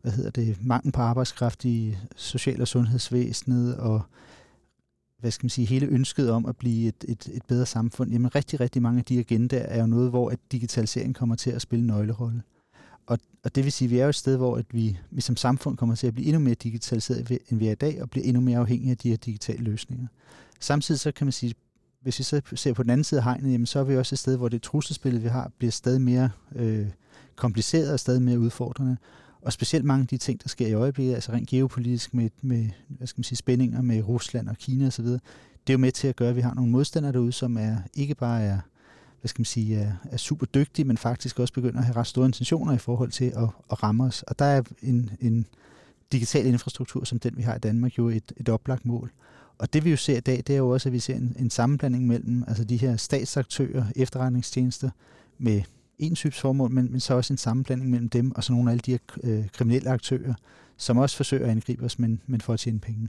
[0.02, 4.02] hvad hedder det, mangel på arbejdskraft i social- og sundhedsvæsenet og
[5.18, 8.34] hvad skal man sige, hele ønsket om at blive et, et, et bedre samfund, jamen
[8.34, 11.62] rigtig, rigtig mange af de agendaer er jo noget, hvor at digitalisering kommer til at
[11.62, 12.42] spille en nøglerolle.
[13.06, 15.20] Og, og det vil sige, at vi er jo et sted, hvor at vi, vi
[15.20, 18.10] som samfund kommer til at blive endnu mere digitaliseret, end vi er i dag, og
[18.10, 20.06] bliver endnu mere afhængige af de her digitale løsninger.
[20.60, 21.54] Samtidig så kan man sige,
[22.02, 24.14] hvis vi så ser på den anden side af hegnet, jamen så er vi også
[24.14, 26.86] et sted, hvor det trusselspil, vi har, bliver stadig mere øh,
[27.36, 28.96] kompliceret og stadig mere udfordrende.
[29.42, 32.70] Og specielt mange af de ting, der sker i øjeblikket, altså rent geopolitisk med, med
[32.88, 35.06] hvad skal man sige, spændinger med Rusland og Kina osv.,
[35.66, 37.76] det er jo med til at gøre, at vi har nogle modstandere derude, som er
[37.94, 38.58] ikke bare er,
[39.22, 42.06] hvad skal man sige, er, er super dygtige, men faktisk også begynder at have ret
[42.06, 44.22] store intentioner i forhold til at, at ramme os.
[44.22, 45.46] Og der er en, en
[46.12, 49.12] digital infrastruktur som den, vi har i Danmark, jo et, et oplagt mål.
[49.58, 51.36] Og det vi jo ser i dag, det er jo også, at vi ser en,
[51.38, 54.90] en sammenblanding mellem altså de her statsaktører, efterretningstjenester
[55.38, 55.62] med
[55.98, 58.72] en types formål, men, men så også en sammenblanding mellem dem og så nogle af
[58.72, 60.34] alle de her øh, kriminelle aktører,
[60.76, 63.08] som også forsøger at angribe os, men, men for at tjene penge.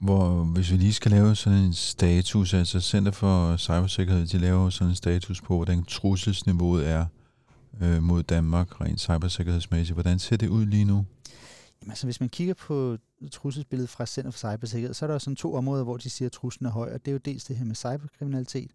[0.00, 4.70] Hvor, hvis vi lige skal lave sådan en status, altså Center for Cybersikkerhed, de laver
[4.70, 7.06] sådan en status på, hvordan trusselsniveauet er
[7.80, 9.96] øh, mod Danmark rent cybersikkerhedsmæssigt.
[9.96, 11.04] Hvordan ser det ud lige nu?
[11.82, 12.96] Jamen, altså, hvis man kigger på
[13.32, 16.32] trusselsbilledet fra Center for Cybersikkerhed, så er der sådan to områder, hvor de siger, at
[16.32, 18.70] truslen er høj, og det er jo dels det her med cyberkriminalitet,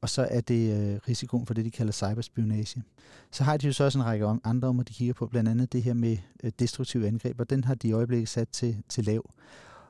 [0.00, 2.82] og så er det øh, risikoen for det, de kalder cyberspionage.
[3.30, 5.72] Så har de jo så også en række andre områder, de kigger på, blandt andet
[5.72, 9.04] det her med øh, destruktive angreb, og den har de i øjeblikket sat til, til
[9.04, 9.30] lav.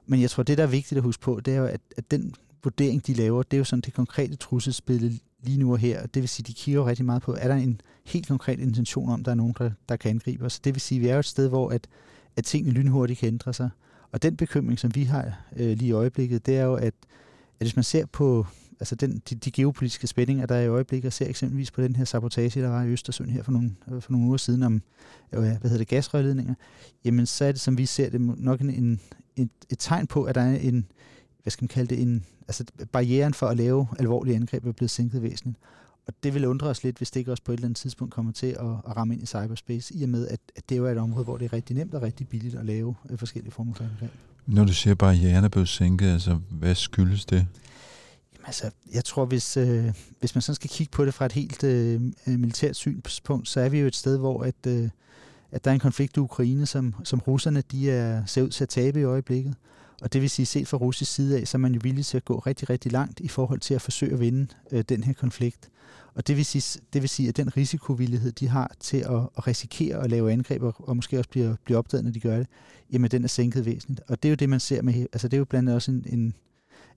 [0.07, 2.11] Men jeg tror, det der er vigtigt at huske på, det er jo, at, at
[2.11, 6.07] den vurdering, de laver, det er jo sådan det konkrete trusselsbillede lige nu og her.
[6.07, 9.09] Det vil sige, de kigger jo rigtig meget på, er der en helt konkret intention
[9.09, 10.61] om, der er nogen, der, der kan angribe os.
[10.61, 11.87] Det vil sige, vi er jo et sted, hvor at,
[12.37, 13.71] at tingene lynhurtigt kan ændre sig.
[14.13, 16.95] Og den bekymring, som vi har øh, lige i øjeblikket, det er jo, at, at
[17.59, 18.47] hvis man ser på
[18.81, 21.97] altså den, de, de geopolitiske spændinger, der er i øjeblikket, og ser eksempelvis på den
[21.97, 24.83] her sabotage, der var i Østersøen her for nogle, øh, for nogle uger siden om
[25.33, 26.55] øh, hvad hedder det, gasrørledninger,
[27.05, 29.01] jamen så er det, som vi ser det, nok en, en,
[29.37, 30.87] et, et tegn på, at der er en,
[31.43, 34.91] hvad skal man kalde det, en, altså barrieren for at lave alvorlige angreb er blevet
[34.91, 35.59] sænket væsentligt.
[36.07, 38.15] Og det vil undre os lidt, hvis det ikke også på et eller andet tidspunkt
[38.15, 40.87] kommer til at, at ramme ind i cyberspace, i og med, at, at det jo
[40.87, 43.53] er et område, hvor det er rigtig nemt og rigtig billigt at lave øh, forskellige
[43.53, 44.11] former for angreb.
[44.47, 47.37] Når du siger, at barrieren er blevet sænket, altså hvad skyldes det?
[47.37, 51.33] Jamen, altså, jeg tror, hvis, øh, hvis man sådan skal kigge på det fra et
[51.33, 54.89] helt øh, militært synspunkt, så er vi jo et sted, hvor at, øh,
[55.57, 58.65] at der er en konflikt i Ukraine, som, som russerne de er, ser ud til
[58.65, 59.55] at tabe i øjeblikket.
[60.03, 62.17] Og det vil sige, set fra russisk side af, så er man jo villig til
[62.17, 65.13] at gå rigtig, rigtig langt i forhold til at forsøge at vinde øh, den her
[65.13, 65.69] konflikt.
[66.15, 69.47] Og det vil, sige, det vil sige, at den risikovillighed, de har til at, at
[69.47, 72.47] risikere at lave angreb, og, og måske også blive, blive opdaget, når de gør det,
[72.93, 74.01] jamen den er sænket væsentligt.
[74.09, 75.91] Og det er jo det, man ser med, altså det er jo blandt andet også
[75.91, 76.35] en, en,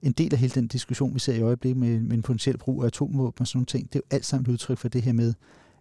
[0.02, 2.82] en del af hele den diskussion, vi ser i øjeblikket med, med en potentiel brug
[2.82, 3.92] af atomvåben og sådan nogle ting.
[3.92, 5.34] Det er jo alt sammen et udtryk for det her med,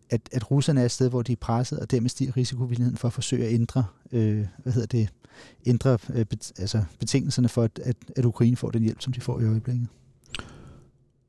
[0.10, 3.08] at, at russerne er et sted, hvor de er presset, og dermed stiger risikovilligheden for
[3.08, 5.10] at forsøge at ændre, øh, hvad hedder det,
[5.66, 9.22] ændre øh, bet, altså betingelserne for, at, at, at Ukraine får den hjælp, som de
[9.22, 9.88] får i øjeblikket.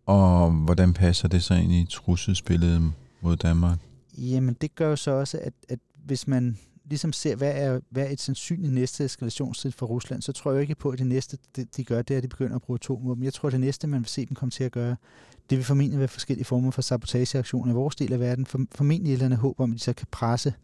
[0.06, 3.78] Og hvordan passer det så ind i trusselsbilledet mod Danmark?
[4.18, 6.58] Jamen, det gør jo så også, at, at hvis man
[6.90, 10.60] ligesom ser, hvad er, hvad er et sandsynligt næste eskalationstid for Rusland, så tror jeg
[10.60, 12.76] ikke på, at det næste, de, de gør, det er, at de begynder at bruge
[12.76, 13.24] atomvåben.
[13.24, 14.96] Jeg tror, at det næste, man vil se dem komme til at gøre,
[15.50, 18.46] det vil formentlig være forskellige former for sabotageaktioner i vores del af verden.
[18.46, 20.54] For, formentlig et eller andet håb om, at de så kan presse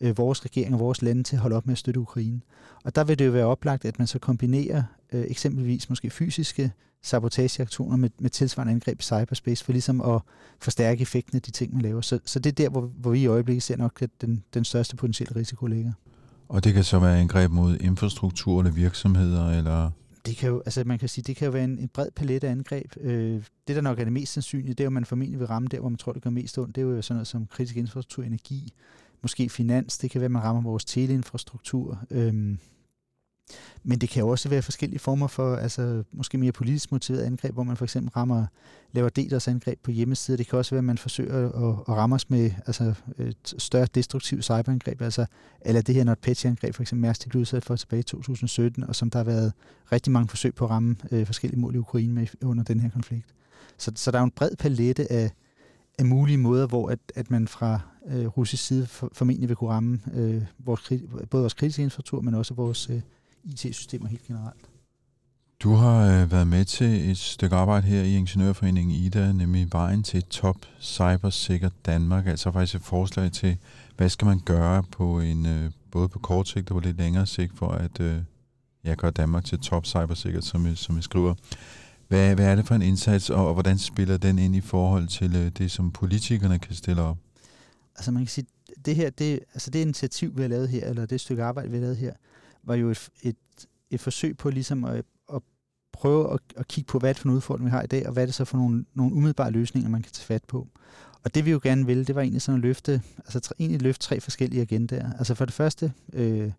[0.00, 2.40] øh, vores regering og vores lande til at holde op med at støtte Ukraine.
[2.84, 6.72] Og der vil det jo være oplagt, at man så kombinerer øh, eksempelvis måske fysiske
[7.02, 10.20] sabotageaktioner med, med tilsvarende angreb i cyberspace, for ligesom at
[10.58, 12.00] forstærke effekten af de ting, man laver.
[12.00, 14.64] Så, så det er der, hvor, hvor vi i øjeblikket ser nok, at den, den
[14.64, 15.92] største potentielle risiko ligger.
[16.48, 19.90] Og det kan så være angreb mod infrastruktur eller virksomheder, eller
[20.26, 22.44] det kan jo, altså man kan sige, det kan jo være en, en bred palet
[22.44, 22.92] af angreb.
[23.00, 25.46] Øh, det, der nok er det mest sandsynlige, det er jo, at man formentlig vil
[25.46, 26.76] ramme der, hvor man tror, det gør mest ondt.
[26.76, 28.72] Det er jo sådan noget som kritisk infrastruktur, energi,
[29.22, 29.98] måske finans.
[29.98, 31.98] Det kan være, at man rammer vores teleinfrastruktur.
[32.10, 32.56] Øh,
[33.84, 37.54] men det kan jo også være forskellige former for, altså måske mere politisk motiveret angreb,
[37.54, 38.46] hvor man for eksempel rammer,
[38.92, 40.36] laver DDoS angreb på hjemmesider.
[40.36, 43.86] Det kan også være, at man forsøger at, at ramme os med altså, et større
[43.94, 45.26] destruktivt cyberangreb, altså
[45.60, 49.10] eller det her NotPetya-angreb, for eksempel Mærsk, blev udsat for tilbage i 2017, og som
[49.10, 49.52] der har været
[49.92, 52.90] rigtig mange forsøg på at ramme øh, forskellige mål i Ukraine med under den her
[52.90, 53.34] konflikt.
[53.78, 55.30] Så, så der er jo en bred palette af,
[55.98, 59.70] af mulige måder, hvor at, at man fra øh, russisk side for, formentlig vil kunne
[59.70, 60.92] ramme øh, vores,
[61.30, 63.00] både vores kritiske infrastruktur, men også vores øh,
[63.44, 64.68] IT-systemer helt generelt.
[65.62, 70.02] Du har øh, været med til et stykke arbejde her i Ingeniørforeningen IDA, nemlig vejen
[70.02, 73.56] til top cybersikker Danmark, altså faktisk et forslag til,
[73.96, 77.26] hvad skal man gøre på en øh, både på kort sigt og på lidt længere
[77.26, 78.18] sigt for at øh,
[78.84, 81.34] ja, gøre Danmark til top cybersikkert, som, vi, som vi skriver.
[82.08, 85.08] Hvad, hvad er det for en indsats, og, og hvordan spiller den ind i forhold
[85.08, 87.16] til øh, det, som politikerne kan stille op?
[87.96, 88.46] Altså man kan sige,
[88.84, 91.76] det her, det, altså det initiativ, vi har lavet her, eller det stykke arbejde, vi
[91.76, 92.12] har lavet her,
[92.62, 93.36] var jo et, et,
[93.90, 95.42] et forsøg på ligesom at, at
[95.92, 98.12] prøve at, at kigge på, hvad det for en udfordring, vi har i dag, og
[98.12, 100.68] hvad er det så for nogle, nogle umiddelbare løsninger, man kan tage fat på.
[101.24, 104.06] Og det vi jo gerne ville, det var egentlig sådan at løfte, altså egentlig løfte
[104.06, 105.12] tre forskellige agendaer.
[105.18, 106.52] Altså for det første, øh,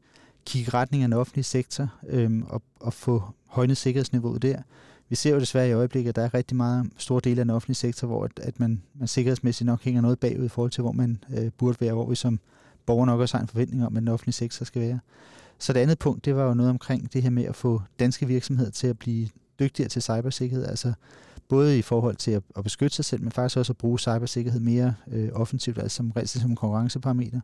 [0.45, 4.61] kigge retning af den offentlige sektor øh, og, og få højnet sikkerhedsniveauet der.
[5.09, 7.55] Vi ser jo desværre i øjeblikket, at der er rigtig meget store dele af den
[7.55, 10.81] offentlige sektor, hvor at, at man, man sikkerhedsmæssigt nok hænger noget bagud i forhold til,
[10.81, 12.39] hvor man øh, burde være, hvor vi som
[12.85, 14.99] borger nok også har en forventning om, at den offentlige sektor skal være.
[15.59, 18.27] Så det andet punkt, det var jo noget omkring det her med at få danske
[18.27, 19.27] virksomheder til at blive
[19.59, 20.93] dygtigere til cybersikkerhed, altså
[21.49, 24.59] både i forhold til at, at beskytte sig selv, men faktisk også at bruge cybersikkerhed
[24.59, 27.39] mere øh, offensivt, altså som som konkurrenceparameter.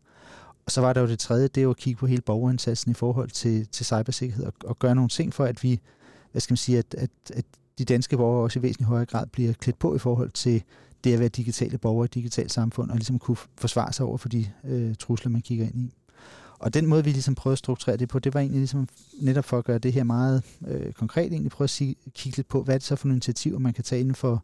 [0.65, 2.91] Og så var der jo det tredje, det er jo at kigge på hele borgerindsatsen
[2.91, 5.79] i forhold til, til cybersikkerhed og, og gøre nogle ting for, at vi,
[6.31, 7.45] hvad skal man sige, at, at, at
[7.77, 10.63] de danske borgere også i væsentlig højere grad bliver klædt på i forhold til
[11.03, 14.17] det at være digitale borgere i et digitalt samfund, og ligesom kunne forsvare sig over
[14.17, 15.93] for de øh, trusler, man kigger ind i.
[16.59, 18.87] Og den måde, vi ligesom prøvede at strukturere det på, det var egentlig ligesom
[19.21, 22.47] netop for at gøre det her meget øh, konkret, egentlig prøve at sige, kigge lidt
[22.47, 24.43] på, hvad er det så for nogle initiativer, man kan tage inden for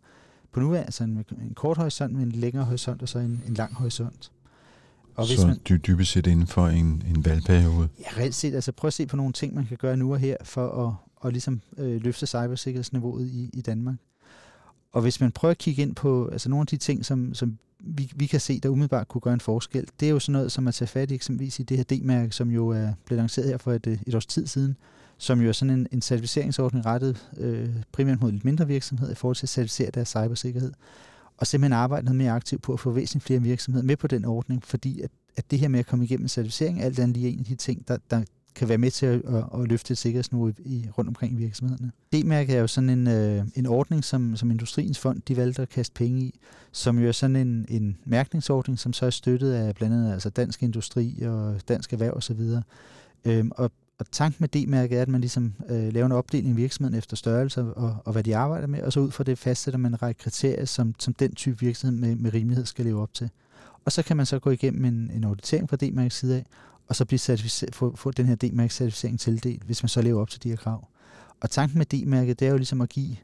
[0.51, 3.53] på nu altså en, en kort horisont, med en længere horisont, og så en, en
[3.53, 4.31] lang horisont.
[5.15, 7.89] Og hvis så man, dy, dybest set inden for en, en valgperiode?
[7.99, 8.55] Ja, reelt set.
[8.55, 10.93] Altså prøv at se på nogle ting, man kan gøre nu og her, for at,
[11.27, 13.95] at ligesom, øh, løfte cybersikkerhedsniveauet i, i Danmark.
[14.91, 17.57] Og hvis man prøver at kigge ind på altså nogle af de ting, som, som
[17.85, 20.51] vi, vi kan se, der umiddelbart kunne gøre en forskel, det er jo sådan noget
[20.51, 23.17] som at tage fat i eksempelvis i det her D-mærke, som jo øh, er blevet
[23.19, 24.77] lanceret her for et, øh, et års tid siden,
[25.17, 29.15] som jo er sådan en, en certificeringsordning rettet øh, primært mod lidt mindre virksomheder i
[29.15, 30.71] forhold til at certificere deres cybersikkerhed.
[31.37, 34.25] Og simpelthen arbejde noget mere aktivt på at få væsentligt flere virksomheder med på den
[34.25, 37.39] ordning, fordi at, at det her med at komme igennem certificering, alt andet lige en
[37.39, 38.23] af de ting, der, der
[38.55, 41.35] kan være med til at, at, at løfte et sikkerhedsniveau i, i, rundt omkring i
[41.35, 41.91] virksomhederne.
[42.13, 45.69] D-mærket er jo sådan en, øh, en ordning, som, som Industriens Fond de valgte at
[45.69, 46.39] kaste penge i,
[46.71, 50.29] som jo er sådan en, en mærkningsordning, som så er støttet af blandt andet altså
[50.29, 52.39] Dansk Industri og Dansk Erhverv osv.
[53.25, 56.61] Øhm, og, og tanken med D-mærket er, at man ligesom øh, laver en opdeling i
[56.61, 59.77] virksomheden efter størrelse og, og hvad de arbejder med, og så ud fra det fastsætter
[59.77, 63.13] man en række kriterier, som, som den type virksomhed med, med rimelighed skal leve op
[63.13, 63.29] til.
[63.85, 66.45] Og så kan man så gå igennem en, en auditering fra D-mærkets side af,
[66.87, 67.19] og så blive
[67.73, 70.87] få, få den her D-mærke-certificering tildelt, hvis man så lever op til de her krav.
[71.41, 73.15] Og tanken med D-mærket, det er jo ligesom at give,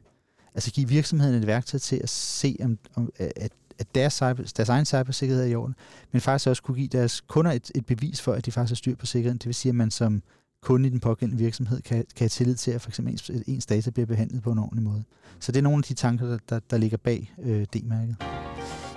[0.54, 4.68] altså give virksomheden et værktøj til at se, om, om at, at deres, cyber, deres
[4.68, 5.74] egen cybersikkerhed er i orden,
[6.12, 8.76] men faktisk også kunne give deres kunder et, et bevis for, at de faktisk har
[8.76, 9.38] styr på sikkerheden.
[9.38, 10.22] Det vil sige, at man som
[10.62, 13.66] kunde i den pågældende virksomhed kan, kan have tillid til, at for eksempel ens, ens
[13.66, 15.04] data bliver behandlet på en ordentlig måde.
[15.40, 18.41] Så det er nogle af de tanker, der, der, der ligger bag øh, D-mærket.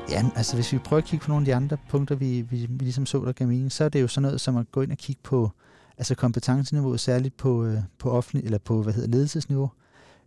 [0.10, 2.66] Ja, altså hvis vi prøver at kigge på nogle af de andre punkter, vi, vi,
[2.70, 4.82] vi ligesom så, der gav mening, så er det jo sådan noget som at gå
[4.82, 5.52] ind og kigge på
[5.98, 9.72] altså kompetenceniveauet, særligt på, øh, på offentlig, eller på hvad hedder ledelsesniveau.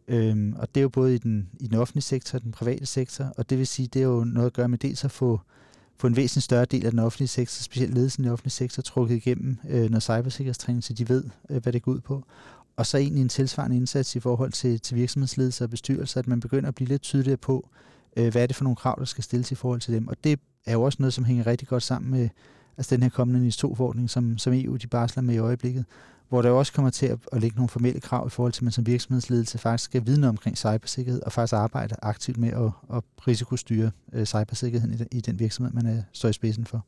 [0.08, 2.86] Øhm, og det er jo både i den, i den offentlige sektor og den private
[2.86, 5.40] sektor, og det vil sige, det er jo noget at gøre med dels at få,
[5.96, 8.82] få en væsentlig større del af den offentlige sektor, specielt ledelsen i den offentlige sektor,
[8.82, 12.24] trukket igennem øh, noget cybersikkerhedstræning, så de ved, øh, hvad det går ud på.
[12.76, 16.40] Og så egentlig en tilsvarende indsats i forhold til, til virksomhedsledelse og bestyrelse, at man
[16.40, 17.68] begynder at blive lidt tydeligere på,
[18.16, 20.08] øh, hvad er det for nogle krav, der skal stilles i forhold til dem.
[20.08, 22.28] Og det er jo også noget, som hænger rigtig godt sammen med
[22.76, 25.84] altså den her kommende NIS 2-forordning, som, som EU de barsler med i øjeblikket,
[26.28, 28.62] hvor der også kommer til at, at lægge nogle formelle krav i forhold til, at
[28.62, 33.02] man som virksomhedsledelse faktisk skal vidne omkring cybersikkerhed og faktisk arbejde aktivt med at, at
[33.28, 36.84] risikostyre øh, cybersikkerheden i, i den virksomhed, man er, står i spidsen for.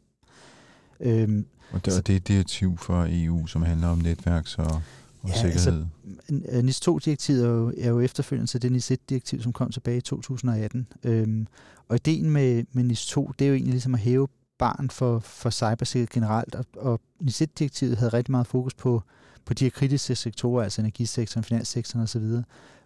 [1.00, 4.82] Øhm, og, det, og det er et direktiv for EU, som handler om netværks- og
[5.22, 5.84] og ja, sikkerhed.
[6.28, 9.96] Altså, NIS 2-direktivet er jo, er jo efterfølgende til det NIS 1-direktiv, som kom tilbage
[9.96, 10.86] i 2018.
[11.04, 11.46] Øhm,
[11.88, 14.28] og ideen med, med NIS 2, det er jo egentlig ligesom at hæve
[14.58, 19.02] barn for, for cybersikkerhed generelt, og, og NIS 1-direktivet havde rigtig meget fokus på,
[19.44, 22.42] på de her kritiske sektorer, altså energisektoren, finanssektoren osv.,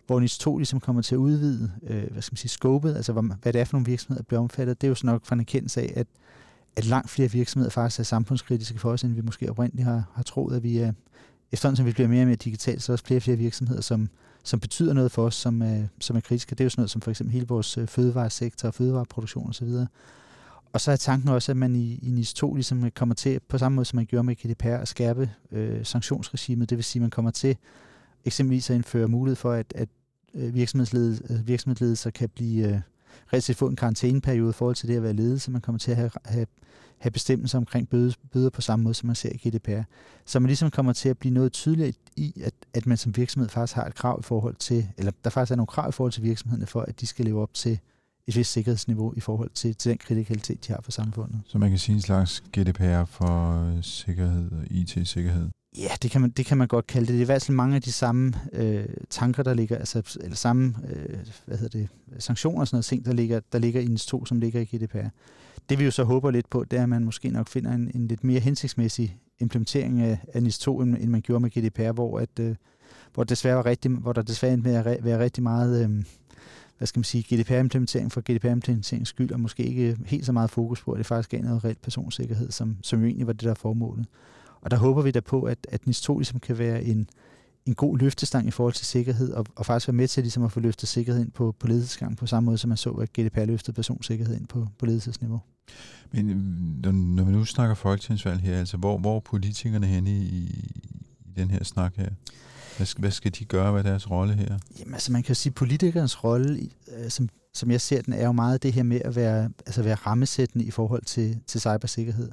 [0.06, 3.12] hvor NIS 2 ligesom kommer til at udvide, øh, hvad skal man sige, scopet, altså
[3.12, 4.80] hvad, hvad det er for nogle virksomheder, der bliver omfattet.
[4.80, 6.06] Det er jo så nok for en erkendelse af, at,
[6.76, 10.22] at langt flere virksomheder faktisk er samfundskritiske for os, end vi måske oprindeligt har, har
[10.22, 10.92] troet, at vi er,
[11.54, 13.36] efterhånden som vi bliver mere og mere digitalt, så er der også flere og flere
[13.36, 14.08] virksomheder, som,
[14.44, 16.50] som betyder noget for os, som, øh, som er kritiske.
[16.50, 19.68] Det er jo sådan noget som for eksempel hele vores øh, fødevaresektor og fødevareproduktion osv.
[20.72, 23.58] Og så er tanken også, at man i, i NIS 2 ligesom kommer til, på
[23.58, 26.70] samme måde som man gjorde med GDPR, at skærpe øh, sanktionsregimet.
[26.70, 27.56] Det vil sige, at man kommer til
[28.24, 29.88] eksempelvis at indføre mulighed for, at, at
[30.34, 30.54] øh, øh
[31.46, 32.80] virksomhedsledelser kan blive øh,
[33.34, 35.50] øh, få en karantæneperiode i forhold til det at være ledelse.
[35.50, 36.46] Man kommer til at have, have
[36.98, 39.82] have bestemmelser omkring bøde, bøder på samme måde, som man ser i GDPR.
[40.24, 43.48] Så man ligesom kommer til at blive noget tydeligere i, at, at man som virksomhed
[43.48, 46.12] faktisk har et krav i forhold til, eller der faktisk er nogle krav i forhold
[46.12, 47.78] til virksomhederne for, at de skal leve op til
[48.26, 51.40] et vist sikkerhedsniveau i forhold til, til den kritikalitet, de har for samfundet.
[51.46, 55.48] Så man kan sige en slags GDPR for sikkerhed og IT-sikkerhed?
[55.78, 57.12] Ja, det kan, man, det kan man godt kalde det.
[57.12, 60.36] Det er i hvert fald mange af de samme øh, tanker, der ligger, altså, eller
[60.36, 63.86] samme øh, hvad hedder det, sanktioner og sådan noget ting, der ligger, der ligger i
[63.86, 65.08] NIS 2, som ligger i GDPR.
[65.68, 67.90] Det vi jo så håber lidt på, det er, at man måske nok finder en,
[67.94, 71.92] en lidt mere hensigtsmæssig implementering af, af NIS 2, end, end man gjorde med GDPR,
[71.92, 72.56] hvor, at, øh,
[73.14, 75.84] hvor, desværre var rigtig, hvor der desværre med at være rigtig meget...
[75.84, 76.04] Øh,
[76.78, 80.82] hvad skal man sige, GDPR-implementering for GDPR-implementeringens skyld, og måske ikke helt så meget fokus
[80.82, 83.54] på, at det faktisk gav noget reelt personsikkerhed, som, som jo egentlig var det, der
[83.54, 84.06] formålet.
[84.64, 87.08] Og der håber vi da på, at, at NIS 2 ligesom kan være en,
[87.66, 90.52] en god løftestang i forhold til sikkerhed, og, og faktisk være med til ligesom at
[90.52, 93.44] få løftet sikkerhed ind på, på ledelsesgang, på samme måde som man så, at GDPR
[93.44, 95.40] løftede personsikkerhed ind på, på ledelsesniveau.
[96.12, 100.24] Men øh, når vi nu snakker folketingsvalg her, altså hvor, hvor er politikerne henne i,
[101.26, 102.08] i den her snak her?
[102.76, 103.72] Hvad skal, hvad skal de gøre?
[103.72, 104.58] Hvad er deres rolle her?
[104.78, 108.12] Jamen altså man kan jo sige, at politikernes rolle, øh, som, som jeg ser den,
[108.12, 111.60] er jo meget det her med at være, altså være rammesættende i forhold til, til
[111.60, 112.30] cybersikkerhed.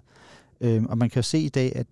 [0.62, 1.88] Øhm, og man kan jo se i dag, at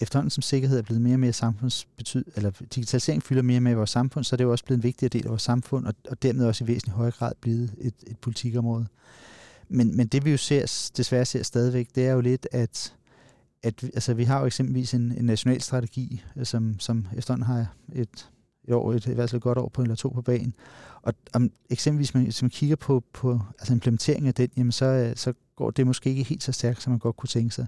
[0.00, 3.72] efterhånden som sikkerhed er blevet mere og mere samfundsbetyd, eller digitalisering fylder mere og mere
[3.72, 5.86] i vores samfund, så er det jo også blevet en vigtigere del af vores samfund,
[5.86, 8.86] og, og dermed også i væsentlig højere grad blevet et, et politikområde.
[9.68, 12.94] Men, men det vi jo ser, desværre ser stadigvæk, det er jo lidt, at,
[13.62, 17.74] at altså, vi har jo eksempelvis en, en national strategi, øh, som, som efterhånden har
[17.92, 18.28] et,
[18.68, 20.54] et år, et, i hvert fald et godt år på eller to på banen.
[21.02, 24.84] Og om eksempelvis, man, hvis man kigger på, på altså implementeringen af den, jamen så,
[24.84, 27.66] øh, så går det måske ikke helt så stærkt, som man godt kunne tænke sig.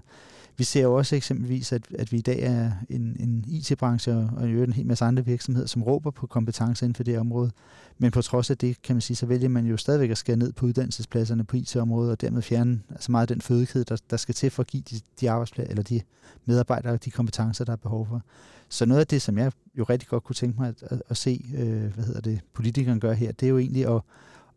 [0.57, 4.47] Vi ser jo også eksempelvis, at, at vi i dag er en, en IT-branche og,
[4.47, 7.51] i øvrigt en hel masse andre virksomheder, som råber på kompetencer inden for det område.
[7.97, 10.37] Men på trods af det, kan man sige, så vælger man jo stadigvæk at skære
[10.37, 14.17] ned på uddannelsespladserne på IT-området, og dermed fjerne altså meget af den fødekæde, der, der
[14.17, 16.01] skal til for at give de, de arbejdspladser, eller de
[16.45, 18.21] medarbejdere de kompetencer, der er behov for.
[18.69, 21.17] Så noget af det, som jeg jo rigtig godt kunne tænke mig at, at, at
[21.17, 24.01] se, øh, hvad hedder det, politikeren gør her, det er jo egentlig at,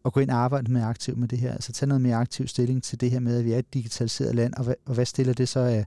[0.05, 1.53] at gå ind og arbejde med aktivt med det her.
[1.53, 4.35] Altså tage noget mere aktiv stilling til det her med, at vi er et digitaliseret
[4.35, 5.87] land, og hvad, og hvad stiller det så af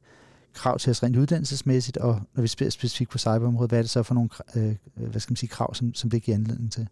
[0.53, 3.89] krav til os rent uddannelsesmæssigt, og når vi spiller specifikt på cyberområdet, hvad er det
[3.89, 6.71] så for nogle øh, øh, hvad skal man sige, krav, som, som det giver anledning
[6.71, 6.87] til.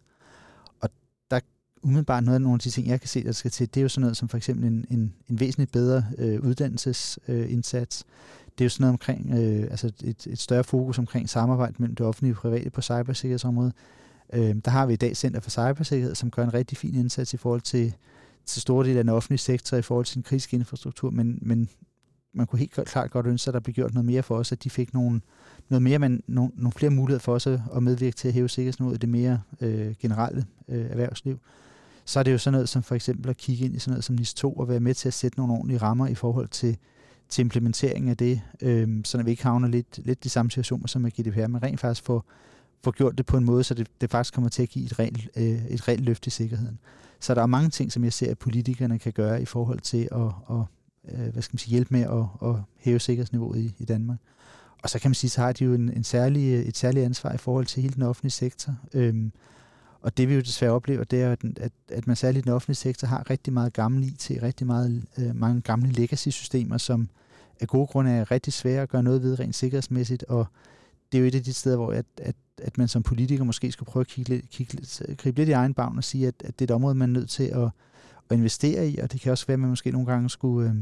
[0.82, 0.90] Og
[1.32, 1.40] der
[1.84, 3.82] umiddelbart noget af nogle af de ting, jeg kan se, der skal til, det er
[3.82, 8.06] jo sådan noget som for eksempel en, en, en væsentligt bedre øh, uddannelsesindsats.
[8.08, 11.76] Øh, det er jo sådan noget omkring, øh, altså et, et større fokus omkring samarbejde
[11.78, 13.74] mellem det offentlige og private på cybersikkerhedsområdet.
[14.34, 17.34] Øh, der har vi i dag Center for Cybersikkerhed, som gør en rigtig fin indsats
[17.34, 17.94] i forhold til,
[18.46, 21.70] til store dele af den offentlige sektor i forhold til den kritiske infrastruktur, men, men
[22.34, 24.64] man kunne helt klart godt ønske, at der blev gjort noget mere for os, at
[24.64, 25.22] de fik nogle,
[25.70, 28.96] noget mere, men nogle, nogle flere muligheder for os at medvirke til at hæve sikkerhedsniveauet
[28.96, 31.40] i det mere øh, generelle øh, erhvervsliv.
[32.06, 34.04] Så er det jo sådan noget som for eksempel at kigge ind i sådan noget
[34.04, 36.78] som NIS 2 og være med til at sætte nogle ordentlige rammer i forhold til,
[37.30, 41.02] til implementeringen af det, øh, så vi ikke havner lidt, lidt de samme situationer som
[41.02, 42.24] med GDPR, men rent faktisk få,
[42.84, 45.00] få gjort det på en måde, så det, det faktisk kommer til at give et
[45.00, 46.80] reelt, øh, et reelt løft i sikkerheden.
[47.20, 50.08] Så der er mange ting, som jeg ser, at politikerne kan gøre i forhold til
[50.12, 50.64] at, at
[51.12, 54.18] øh, hvad skal man sige, hjælpe med at, at hæve sikkerhedsniveauet i, i Danmark.
[54.84, 57.06] Og så kan man sige, så har de jo en, en særlig, øh, et særligt
[57.06, 58.76] ansvar i forhold til hele den offentlige sektor.
[58.94, 59.32] Øhm,
[60.02, 62.76] og det vi jo desværre oplever, det er, at, at man særligt i den offentlige
[62.76, 67.10] sektor har rigtig meget gammel IT, rigtig meget, øh, mange gamle legacy-systemer, som
[67.60, 70.48] af gode grunde er rigtig svære at gøre noget ved rent sikkerhedsmæssigt, og
[71.12, 73.72] det er jo et af de steder, hvor at, at, at man som politiker måske
[73.72, 76.36] skal prøve at kigge lidt, kigge lidt, gribe lidt i egen bagn og sige, at,
[76.40, 77.70] at det er et område, man er nødt til at,
[78.30, 80.76] at investere i, og det kan også være, at man måske nogle gange skulle øh,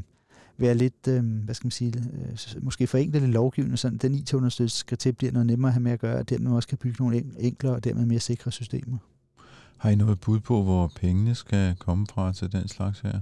[0.58, 4.78] være lidt, øh, hvad skal man sige, øh, måske forenkle lidt lovgivende, så den IT-understøttelse
[4.78, 7.04] skal til bliver noget nemmere at have med at gøre, og dermed også kan bygge
[7.04, 8.98] nogle enklere og dermed mere sikre systemer.
[9.78, 13.20] Har I noget bud på, hvor pengene skal komme fra til den slags her?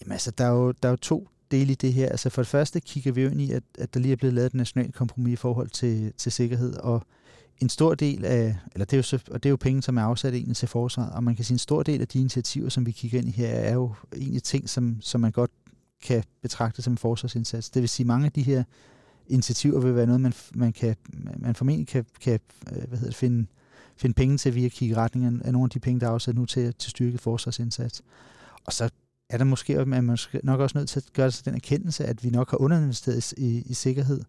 [0.00, 2.08] Jamen altså, der er jo, der er jo to dele i det her.
[2.08, 4.34] Altså for det første kigger vi jo ind i, at, at der lige er blevet
[4.34, 7.02] lavet et nationalt kompromis i forhold til, til sikkerhed, og
[7.60, 9.96] en stor del af, eller det er jo, så, og det er jo penge, som
[9.96, 12.68] er afsat egentlig til forsvaret, og man kan sige, en stor del af de initiativer,
[12.68, 15.50] som vi kigger ind i her, er jo egentlig ting, som, som man godt
[16.02, 17.70] kan betragte som en forsvarsindsats.
[17.70, 18.64] Det vil sige, mange af de her
[19.26, 20.96] initiativer vil være noget, man, man, kan,
[21.38, 22.40] man formentlig kan, kan
[22.72, 23.46] øh, hvad hedder det, finde,
[23.96, 26.34] finde penge til via at kigge retningen af nogle af de penge, der er afsat
[26.34, 28.02] nu til, til styrket forsvarsindsats.
[28.64, 28.90] Og så
[29.30, 32.24] er der måske, at man nok også nødt til at gøre sig den erkendelse, at
[32.24, 34.20] vi nok har underinvesteret i, i sikkerhed,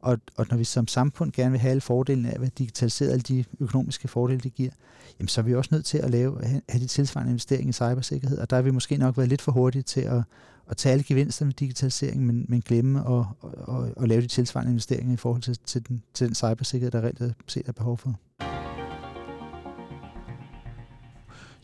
[0.00, 3.22] og, og når vi som samfund gerne vil have alle fordelene af at digitalisere alle
[3.22, 4.70] de økonomiske fordele, det giver,
[5.18, 8.38] jamen så er vi også nødt til at lave, have de tilsvarende investeringer i cybersikkerhed,
[8.38, 10.22] og der har vi måske nok været lidt for hurtige til at,
[10.70, 14.26] at tage alle gevinsterne med digitalisering, men, men glemme at, at, at, at lave de
[14.26, 17.98] tilsvarende investeringer i forhold til, til, den, til den cybersikkerhed, der reelt set er behov
[17.98, 18.14] for.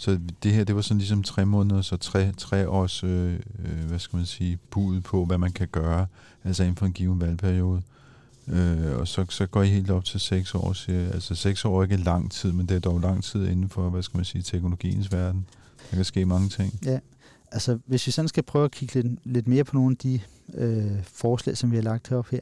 [0.03, 3.85] Så det her, det var sådan ligesom tre måneder, så tre, tre års, øh, øh,
[3.89, 6.07] hvad skal man sige, bud på, hvad man kan gøre,
[6.45, 7.83] altså inden for en given valgperiode.
[8.49, 10.73] Øh, og så, så går I helt op til seks år.
[10.73, 13.69] Så, altså seks år er ikke lang tid, men det er dog lang tid inden
[13.69, 15.47] for, hvad skal man sige, teknologiens verden.
[15.91, 16.79] Der kan ske mange ting.
[16.85, 16.99] Ja,
[17.53, 20.21] altså hvis vi sådan skal prøve at kigge lidt, lidt mere på nogle af de
[20.55, 22.41] øh, forslag, som vi har lagt herop her,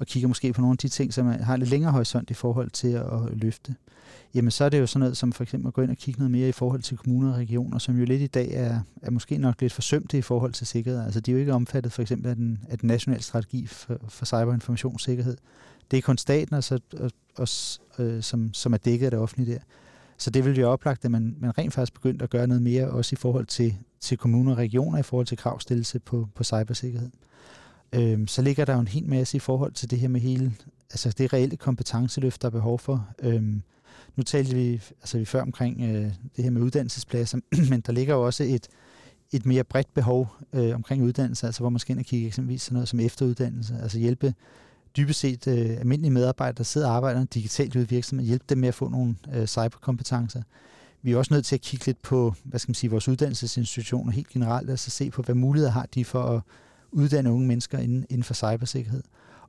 [0.00, 2.70] og kigger måske på nogle af de ting, som har lidt længere horisont i forhold
[2.70, 3.74] til at, løfte,
[4.34, 6.18] jamen så er det jo sådan noget som for eksempel at gå ind og kigge
[6.20, 9.10] noget mere i forhold til kommuner og regioner, som jo lidt i dag er, er
[9.10, 11.00] måske nok lidt forsømte i forhold til sikkerhed.
[11.04, 13.96] Altså de er jo ikke omfattet for eksempel af den, af den nationale strategi for,
[14.08, 15.36] for cyberinformationssikkerhed.
[15.90, 17.48] Det er kun staten, og så, og, og,
[18.04, 19.60] øh, som, som er dækket af det offentlige der.
[20.18, 22.90] Så det vil jo oplagt, at man, man rent faktisk begyndt at gøre noget mere,
[22.90, 27.10] også i forhold til, til kommuner og regioner, i forhold til kravstillelse på, på cybersikkerhed.
[27.92, 30.52] Øhm, så ligger der jo en hel masse i forhold til det her med hele,
[30.90, 33.08] altså det reelle kompetenceløft, der er behov for.
[33.18, 33.42] Øh,
[34.16, 37.38] nu talte vi, altså vi før omkring øh, det her med uddannelsespladser,
[37.70, 38.68] men der ligger jo også et,
[39.32, 42.62] et mere bredt behov øh, omkring uddannelse, altså hvor man skal ind og kigge eksempelvis
[42.62, 44.34] sådan noget som efteruddannelse, altså hjælpe
[44.96, 48.58] dybest set øh, almindelige medarbejdere, der sidder og arbejder digitalt ude i virksomheden, hjælpe dem
[48.58, 50.42] med at få nogle øh, cyberkompetencer.
[51.02, 54.12] Vi er også nødt til at kigge lidt på, hvad skal man sige, vores uddannelsesinstitutioner
[54.12, 56.42] helt generelt, altså se på, hvad muligheder har de for at
[56.92, 59.02] uddanne unge mennesker inden, inden for cybersikkerhed.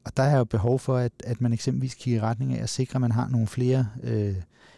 [0.03, 2.69] Og der er jo behov for, at, at man eksempelvis kigger i retning af at
[2.69, 4.35] sikre, at man har nogle flere, øh,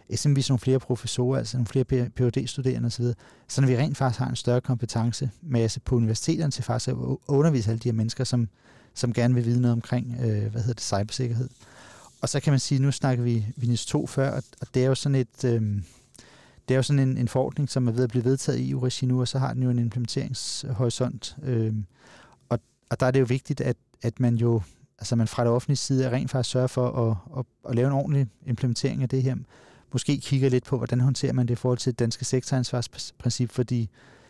[0.10, 3.06] eksempelvis nogle flere professorer, altså nogle flere Ph.D.-studerende osv.,
[3.48, 6.96] så vi rent faktisk har en større kompetencemasse på universiteterne til faktisk at
[7.28, 8.48] undervise alle de her mennesker, som,
[8.94, 11.50] som gerne vil vide noget omkring, øh, hvad hedder det, cybersikkerhed.
[12.22, 14.88] Og så kan man sige, nu snakker vi Vinis 2 før, og, og det er
[14.88, 15.44] jo sådan et...
[15.46, 15.62] Øh,
[16.68, 19.06] det er jo sådan en, en forordning, som er ved at blive vedtaget i EU-regi
[19.06, 21.38] nu, og så har den jo en implementeringshorisont.
[21.44, 21.74] Øh,
[22.94, 24.62] og, der er det jo vigtigt, at, at man jo
[25.00, 27.94] altså man fra det offentlige side rent faktisk sørger for at, at, at lave en
[27.94, 29.36] ordentlig implementering af det her.
[29.94, 33.90] Måske kigger lidt på, hvordan håndterer man det i forhold til det danske sektoransvarsprincip, fordi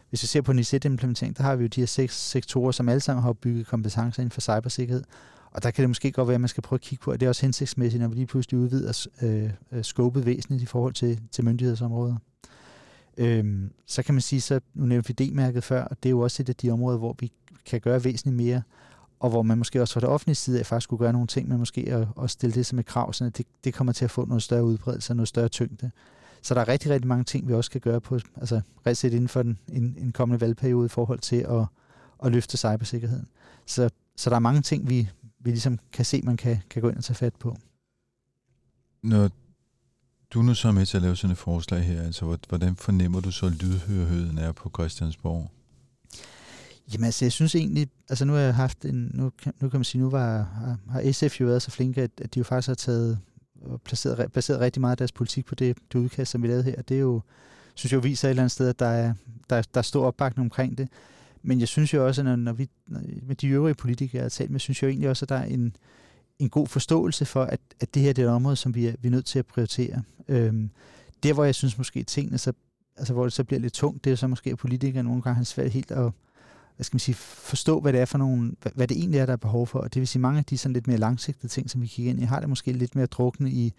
[0.10, 2.90] hvis vi ser på NIS implementering der har vi jo de her seks sektorer, som
[2.90, 5.04] alle sammen har bygget kompetencer inden for cybersikkerhed.
[5.52, 7.20] Og der kan det måske godt være, at man skal prøve at kigge på, at
[7.20, 10.94] det er også hensigtsmæssigt, når vi lige pludselig udvider øh, øh skåbet væsentligt i forhold
[10.94, 12.16] til, til myndighedsområder.
[13.18, 16.20] Øhm, så kan man sige, så nu nævnte vi D-mærket før, og det er jo
[16.20, 17.32] også et af de områder, hvor vi
[17.66, 18.62] kan gøre væsentligt mere
[19.24, 21.50] og hvor man måske også fra det offentlige side af faktisk kunne gøre nogle ting,
[21.50, 24.12] men måske at, at stille det som et krav, så det, det kommer til at
[24.12, 25.92] få noget større udbredelse og noget større tyngde.
[26.42, 29.28] Så der er rigtig, rigtig mange ting, vi også kan gøre på, altså rent inden
[29.28, 31.66] for den, en, en kommende valgperiode i forhold til at,
[32.26, 33.28] at løfte cybersikkerheden.
[33.66, 35.10] Så, så der er mange ting, vi,
[35.40, 37.58] vi ligesom kan se, man kan, kan gå ind og tage fat på.
[39.04, 39.30] Når
[40.34, 43.32] du nu så med til at lave sådan et forslag her, altså hvordan fornemmer du
[43.32, 45.52] så lydhørheden er på Christiansborg?
[46.94, 49.32] Jamen altså, jeg synes egentlig, altså nu har jeg haft en, nu,
[49.62, 52.34] nu kan man sige, nu var, har, har SF jo været så flinke, at, at
[52.34, 53.20] de jo faktisk har taget
[53.62, 56.64] og placeret, baseret rigtig meget af deres politik på det, det udkast, som vi lavede
[56.64, 56.82] her.
[56.82, 57.22] Det er jo,
[57.74, 59.14] synes jeg jo viser et eller andet sted, at der er,
[59.50, 60.88] der, der er stor opbakning omkring det.
[61.44, 62.70] Men jeg synes jo også, at når, når vi
[63.24, 65.36] med de øvrige politikere, jeg har talt med, synes jeg jo egentlig også, at der
[65.36, 65.76] er en,
[66.40, 68.94] en god forståelse for, at, at det her det er et område, som vi er,
[69.02, 70.04] vi er nødt til at prioritere.
[70.28, 70.70] Øhm,
[71.24, 72.54] der, hvor jeg synes måske tingene, så,
[72.98, 75.36] altså, hvor det så bliver lidt tungt, det er så måske, at politikere nogle gange
[75.36, 76.12] har svært helt at
[76.76, 79.26] hvad skal man sige, forstå, hvad det er for nogle, hvad, hvad det egentlig er,
[79.26, 79.80] der er behov for.
[79.80, 82.12] Og det vil sige, mange af de sådan lidt mere langsigtede ting, som vi kigger
[82.12, 83.74] ind i, har det måske lidt mere drukne i,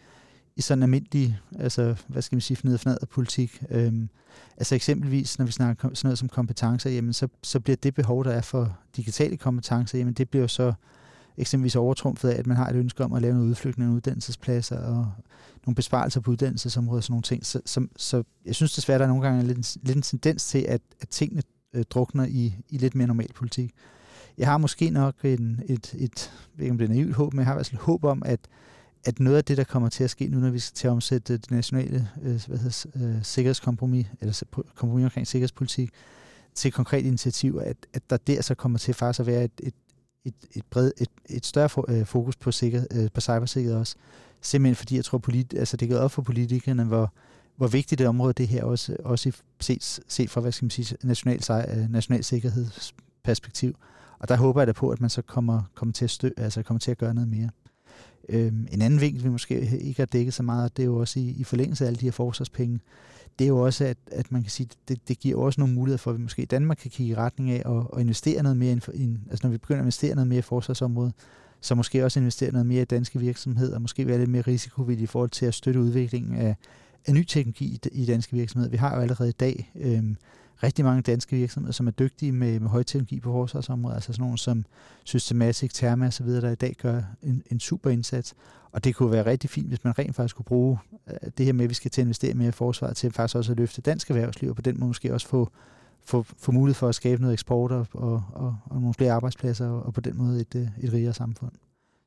[0.57, 3.63] i sådan almindelig, altså, hvad skal man sige, fnid og fnader politik.
[3.71, 4.09] Øhm,
[4.57, 8.25] altså eksempelvis, når vi snakker sådan noget som kompetencer, jamen så, så bliver det behov,
[8.25, 10.73] der er for digitale kompetencer, jamen det bliver så
[11.39, 14.79] eksempelvis overtrumfet af, at man har et ønske om at lave noget udflytning af uddannelsespladser
[14.79, 15.13] og
[15.67, 17.47] nogle besparelser på uddannelsesområdet og sådan nogle ting.
[17.47, 20.59] Så, så, så jeg synes desværre, der er nogle gange lidt, lidt en tendens til,
[20.59, 21.43] at, at tingene
[21.75, 23.71] øh, drukner i, i lidt mere normal politik.
[24.39, 27.33] Jeg har måske nok en, et, et, jeg ved ikke om det er naivt håb,
[27.33, 28.41] men jeg har i hvert fald håb om, at,
[29.05, 30.91] at noget af det, der kommer til at ske nu, når vi skal til at
[30.91, 35.91] omsætte øh, det nationale øh, hvad hedder, øh, sikkerhedskompromis, eller kompromis omkring sikkerhedspolitik,
[36.55, 39.75] til konkret initiativ, at, at der der så kommer til faktisk at være et, et,
[40.25, 43.97] et, et, bred, et, et større øh, fokus på, sikker, øh, på cybersikkerhed også.
[44.41, 47.13] Simpelthen fordi jeg tror, polit, altså det går op for politikerne, hvor,
[47.57, 50.97] hvor vigtigt det område det her også, også set, set fra hvad skal man sige,
[51.03, 53.75] national, øh, national sikkerhedsperspektiv.
[54.19, 56.63] Og der håber jeg da på, at man så kommer, kommer, til, at stø, altså
[56.63, 57.51] kommer til at gøre noget mere.
[58.29, 61.21] Øhm, en anden vinkel, vi måske ikke har dækket så meget, det er jo også
[61.21, 62.81] i, i forlængelse af alle de her forsvarspenge,
[63.39, 65.99] det er jo også, at, at man kan sige, det, det giver også nogle muligheder
[65.99, 68.57] for, at vi måske i Danmark kan kigge i retning af at, at investere noget
[68.57, 71.13] mere, i, in, altså når vi begynder at investere noget mere i forsvarsområdet,
[71.61, 75.05] så måske også investere noget mere i danske virksomheder, og måske være lidt mere risikovillige
[75.05, 76.57] i forhold til at støtte udviklingen af,
[77.07, 78.71] af ny teknologi i, i danske virksomheder.
[78.71, 80.17] Vi har jo allerede i dag øhm,
[80.63, 84.39] rigtig mange danske virksomheder, som er dygtige med, med højteknologi på forsvarsområdet, altså sådan nogle
[84.39, 84.65] som
[85.05, 88.35] Systematic, Therma osv., der i dag gør en, en super indsats.
[88.73, 91.53] Og det kunne være rigtig fint, hvis man rent faktisk kunne bruge øh, det her
[91.53, 93.83] med, at vi skal til at investere mere i forsvaret, til faktisk også at løfte
[93.83, 95.51] dansk erhvervsliv, og på den måde måske også få,
[96.05, 99.69] få, få mulighed for at skabe noget eksport og, og, og, og nogle flere arbejdspladser,
[99.69, 101.53] og, og på den måde et, øh, et rigere samfund.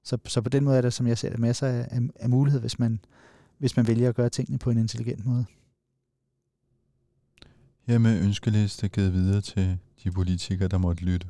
[0.03, 2.29] Så, så på den måde er der, som jeg ser det, masser af, af, af
[2.29, 2.99] mulighed, hvis man,
[3.57, 5.45] hvis man vælger at gøre tingene på en intelligent måde.
[7.87, 11.27] Hermed ønskeliste givet videre til de politikere, der måtte lytte.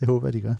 [0.00, 0.54] Det håber jeg, de gør.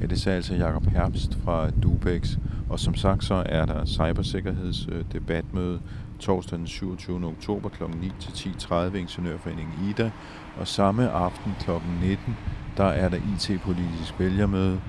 [0.00, 2.36] Ja, det sagde altså Jakob Herbst fra Dubex.
[2.70, 5.80] Og som sagt, så er der cybersikkerhedsdebatmøde
[6.18, 7.26] torsdag den 27.
[7.26, 7.82] oktober kl.
[8.00, 10.10] 9 til 10.30 Ingeniørforeningen IDA.
[10.56, 11.70] Og samme aften kl.
[12.02, 12.36] 19,
[12.76, 14.80] der er der IT-politisk vælgermøde,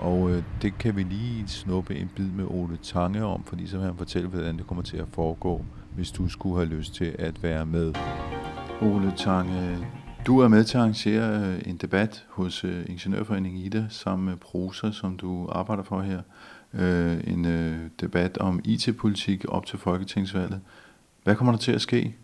[0.00, 3.76] og øh, det kan vi lige snuppe en bid med Ole Tange om, fordi så
[3.76, 7.16] vil han fortælle, hvordan det kommer til at foregå, hvis du skulle have lyst til
[7.18, 7.94] at være med.
[8.82, 9.78] Ole Tange,
[10.26, 14.36] du er med til at arrangere øh, en debat hos øh, Ingeniørforeningen IDA sammen med
[14.36, 16.22] Prosa, som du arbejder for her.
[16.74, 20.60] Øh, en øh, debat om IT-politik op til Folketingsvalget.
[21.24, 22.14] Hvad kommer der til at ske?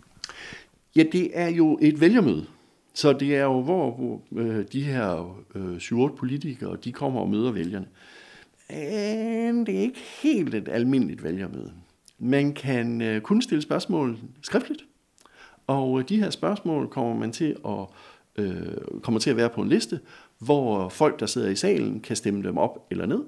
[0.96, 2.46] Ja, det er jo et vælgermøde.
[2.96, 7.28] Så det er jo, hvor, hvor øh, de her øh, 7 politikere, de kommer og
[7.28, 7.86] møder vælgerne.
[8.70, 11.72] Men det er ikke helt et almindeligt vælgermøde.
[12.18, 14.84] Man kan øh, kun stille spørgsmål skriftligt,
[15.66, 17.86] og øh, de her spørgsmål kommer man til at,
[18.36, 20.00] øh, kommer til at være på en liste,
[20.38, 23.24] hvor folk, der sidder i salen, kan stemme dem op eller ned.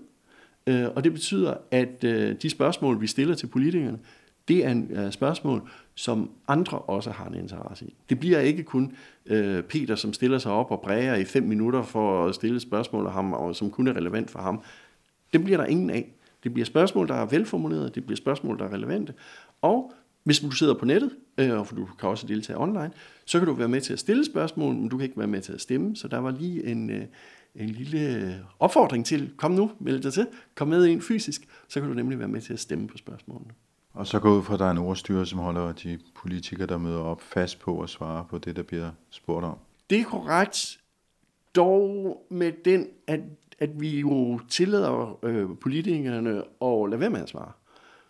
[0.67, 3.99] Øh, og det betyder, at øh, de spørgsmål, vi stiller til politikerne,
[4.49, 7.95] det er en øh, spørgsmål, som andre også har en interesse i.
[8.09, 8.93] Det bliver ikke kun
[9.27, 13.07] øh, Peter, som stiller sig op og bræger i fem minutter for at stille spørgsmål
[13.07, 14.63] af ham, og som kun er relevant for ham.
[15.33, 16.13] Det bliver der ingen af.
[16.43, 19.15] Det bliver spørgsmål, der er velformulerede, det bliver spørgsmål, der er relevante.
[19.63, 19.93] Og
[20.25, 22.91] hvis du sidder på nettet, øh, og for du kan også deltage online,
[23.25, 25.41] så kan du være med til at stille spørgsmål, men du kan ikke være med
[25.41, 25.97] til at stemme.
[25.97, 27.05] Så der var lige en, øh,
[27.55, 31.89] en lille opfordring til, kom nu, meld dig til, kom med ind fysisk, så kan
[31.89, 33.51] du nemlig være med til at stemme på spørgsmålene.
[33.99, 36.79] Og så gå ud fra, at der er en ordstyre, som holder de politikere, der
[36.79, 39.59] møder op, fast på at svare på det, der bliver spurgt om.
[39.91, 40.81] Det er korrekt,
[41.55, 43.21] dog med den, at,
[43.59, 47.53] at vi jo tillader øh, politikerne at lade være med at svare.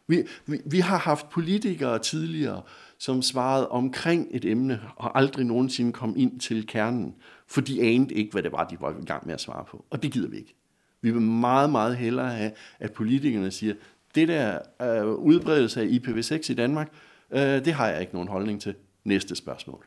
[0.06, 2.62] Vi, vi, vi har haft politikere tidligere,
[2.98, 7.14] som svarede omkring et emne, og aldrig nogensinde kom ind til kernen,
[7.46, 9.84] for de anede ikke, hvad det var, de var i gang med at svare på.
[9.90, 10.54] Og det gider vi ikke.
[11.00, 13.74] Vi vil meget, meget hellere have, at politikerne siger,
[14.18, 16.92] det der øh, udbredelse af IPv6 i Danmark,
[17.30, 18.74] øh, det har jeg ikke nogen holdning til.
[19.04, 19.84] Næste spørgsmål.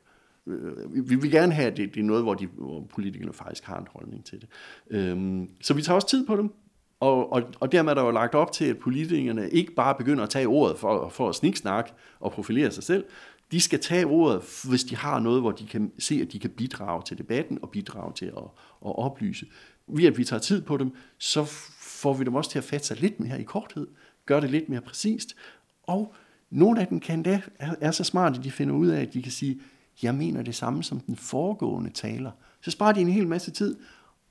[0.47, 3.63] Øh, vi vil gerne have, at det, det er noget, hvor, de, hvor politikerne faktisk
[3.63, 4.49] har en holdning til det.
[4.89, 6.53] Øhm, så vi tager også tid på dem,
[6.99, 10.23] og, og, og dermed er der jo lagt op til, at politikerne ikke bare begynder
[10.23, 13.05] at tage ordet for, for at sniksnakke og profilere sig selv.
[13.51, 16.49] De skal tage ordet, hvis de har noget, hvor de kan se, at de kan
[16.49, 18.43] bidrage til debatten og bidrage til at,
[18.85, 19.45] at oplyse.
[19.87, 21.43] Ved at vi tager tid på dem, så
[22.01, 23.87] får vi dem også til at fatte sig lidt mere i korthed,
[24.25, 25.35] gøre det lidt mere præcist,
[25.83, 26.13] og
[26.49, 29.13] nogle af dem kan da, er, er så smarte, at de finder ud af, at
[29.13, 29.59] de kan sige,
[30.03, 32.31] jeg mener det samme som den foregående taler.
[32.61, 33.77] Så sparer de en hel masse tid,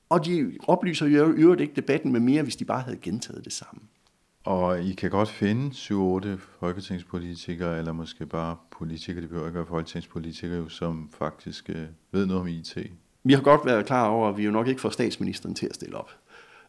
[0.09, 3.53] og de oplyser jo øvrigt ikke debatten med mere, hvis de bare havde gentaget det
[3.53, 3.81] samme.
[4.43, 5.69] Og I kan godt finde
[6.35, 12.25] 7-8 folketingspolitikere, eller måske bare politikere, det behøver ikke være folketingspolitikere, som faktisk øh, ved
[12.25, 12.77] noget om IT.
[13.23, 15.75] Vi har godt været klar over, at vi jo nok ikke får statsministeren til at
[15.75, 16.11] stille op.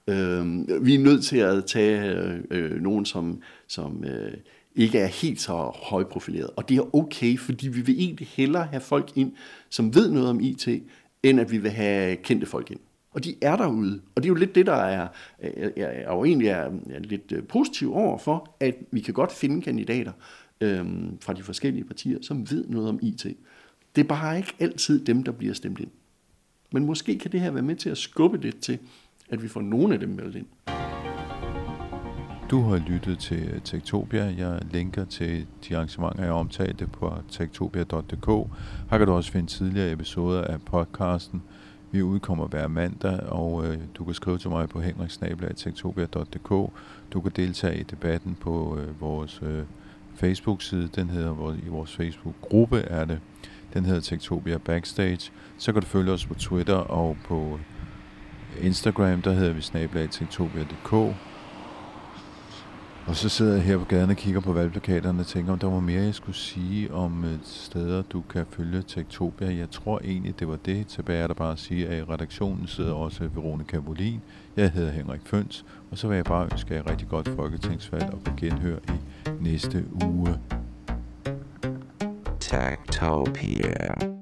[0.07, 4.33] Øh, vi er nødt til at tage øh, øh, nogen, som, som øh,
[4.75, 6.51] ikke er helt så højprofileret.
[6.57, 9.33] Og det er okay, fordi vi vil egentlig hellere have folk ind,
[9.71, 10.69] som ved noget om IT,
[11.23, 12.81] end at vi vil have kendte folk ind.
[13.11, 14.01] Og de er derude.
[14.15, 17.33] Og det er jo lidt det, der er, er, er jo egentlig er, er lidt
[17.33, 20.13] øh, positiv over for, at vi kan godt finde kandidater
[20.61, 20.87] øh,
[21.21, 23.27] fra de forskellige partier, som ved noget om IT.
[23.97, 25.91] Det er bare ikke altid dem, der bliver stemt ind.
[26.73, 28.79] Men måske kan det her være med til at skubbe lidt til,
[29.31, 30.47] at vi får nogle af dem meldt ind.
[32.51, 34.35] Du har lyttet til Tektopia.
[34.39, 38.27] Jeg linker til de arrangementer, jeg omtalte på tektopia.dk.
[38.91, 41.43] Her kan du også finde tidligere episoder af podcasten.
[41.91, 46.73] Vi udkommer hver mandag, og øh, du kan skrive til mig på henriksnabla.tektopia.dk.
[47.13, 49.63] Du kan deltage i debatten på øh, vores øh,
[50.15, 50.89] Facebook-side.
[50.95, 53.21] Den hedder, i vores Facebook-gruppe er det.
[53.75, 55.33] Den hedder Tektopia Backstage.
[55.59, 57.59] Så kan du følge os på Twitter og på
[58.61, 60.93] Instagram, der hedder vi snablag.tektopia.dk.
[63.07, 65.67] Og så sidder jeg her på gaden og kigger på valgplakaterne og tænker, om der
[65.67, 69.57] var mere, jeg skulle sige om øh, steder, du kan følge Tektopia.
[69.57, 70.87] Jeg tror egentlig, det var det.
[70.87, 74.21] Tilbage er der bare at sige, at i redaktionen sidder også Veronika Molin.
[74.57, 78.21] Jeg hedder Henrik Føns, og så vil jeg bare ønske jer rigtig godt folketingsvalg og
[78.25, 78.99] på genhør i
[79.41, 80.39] næste uge.
[82.41, 84.22] Tektopia.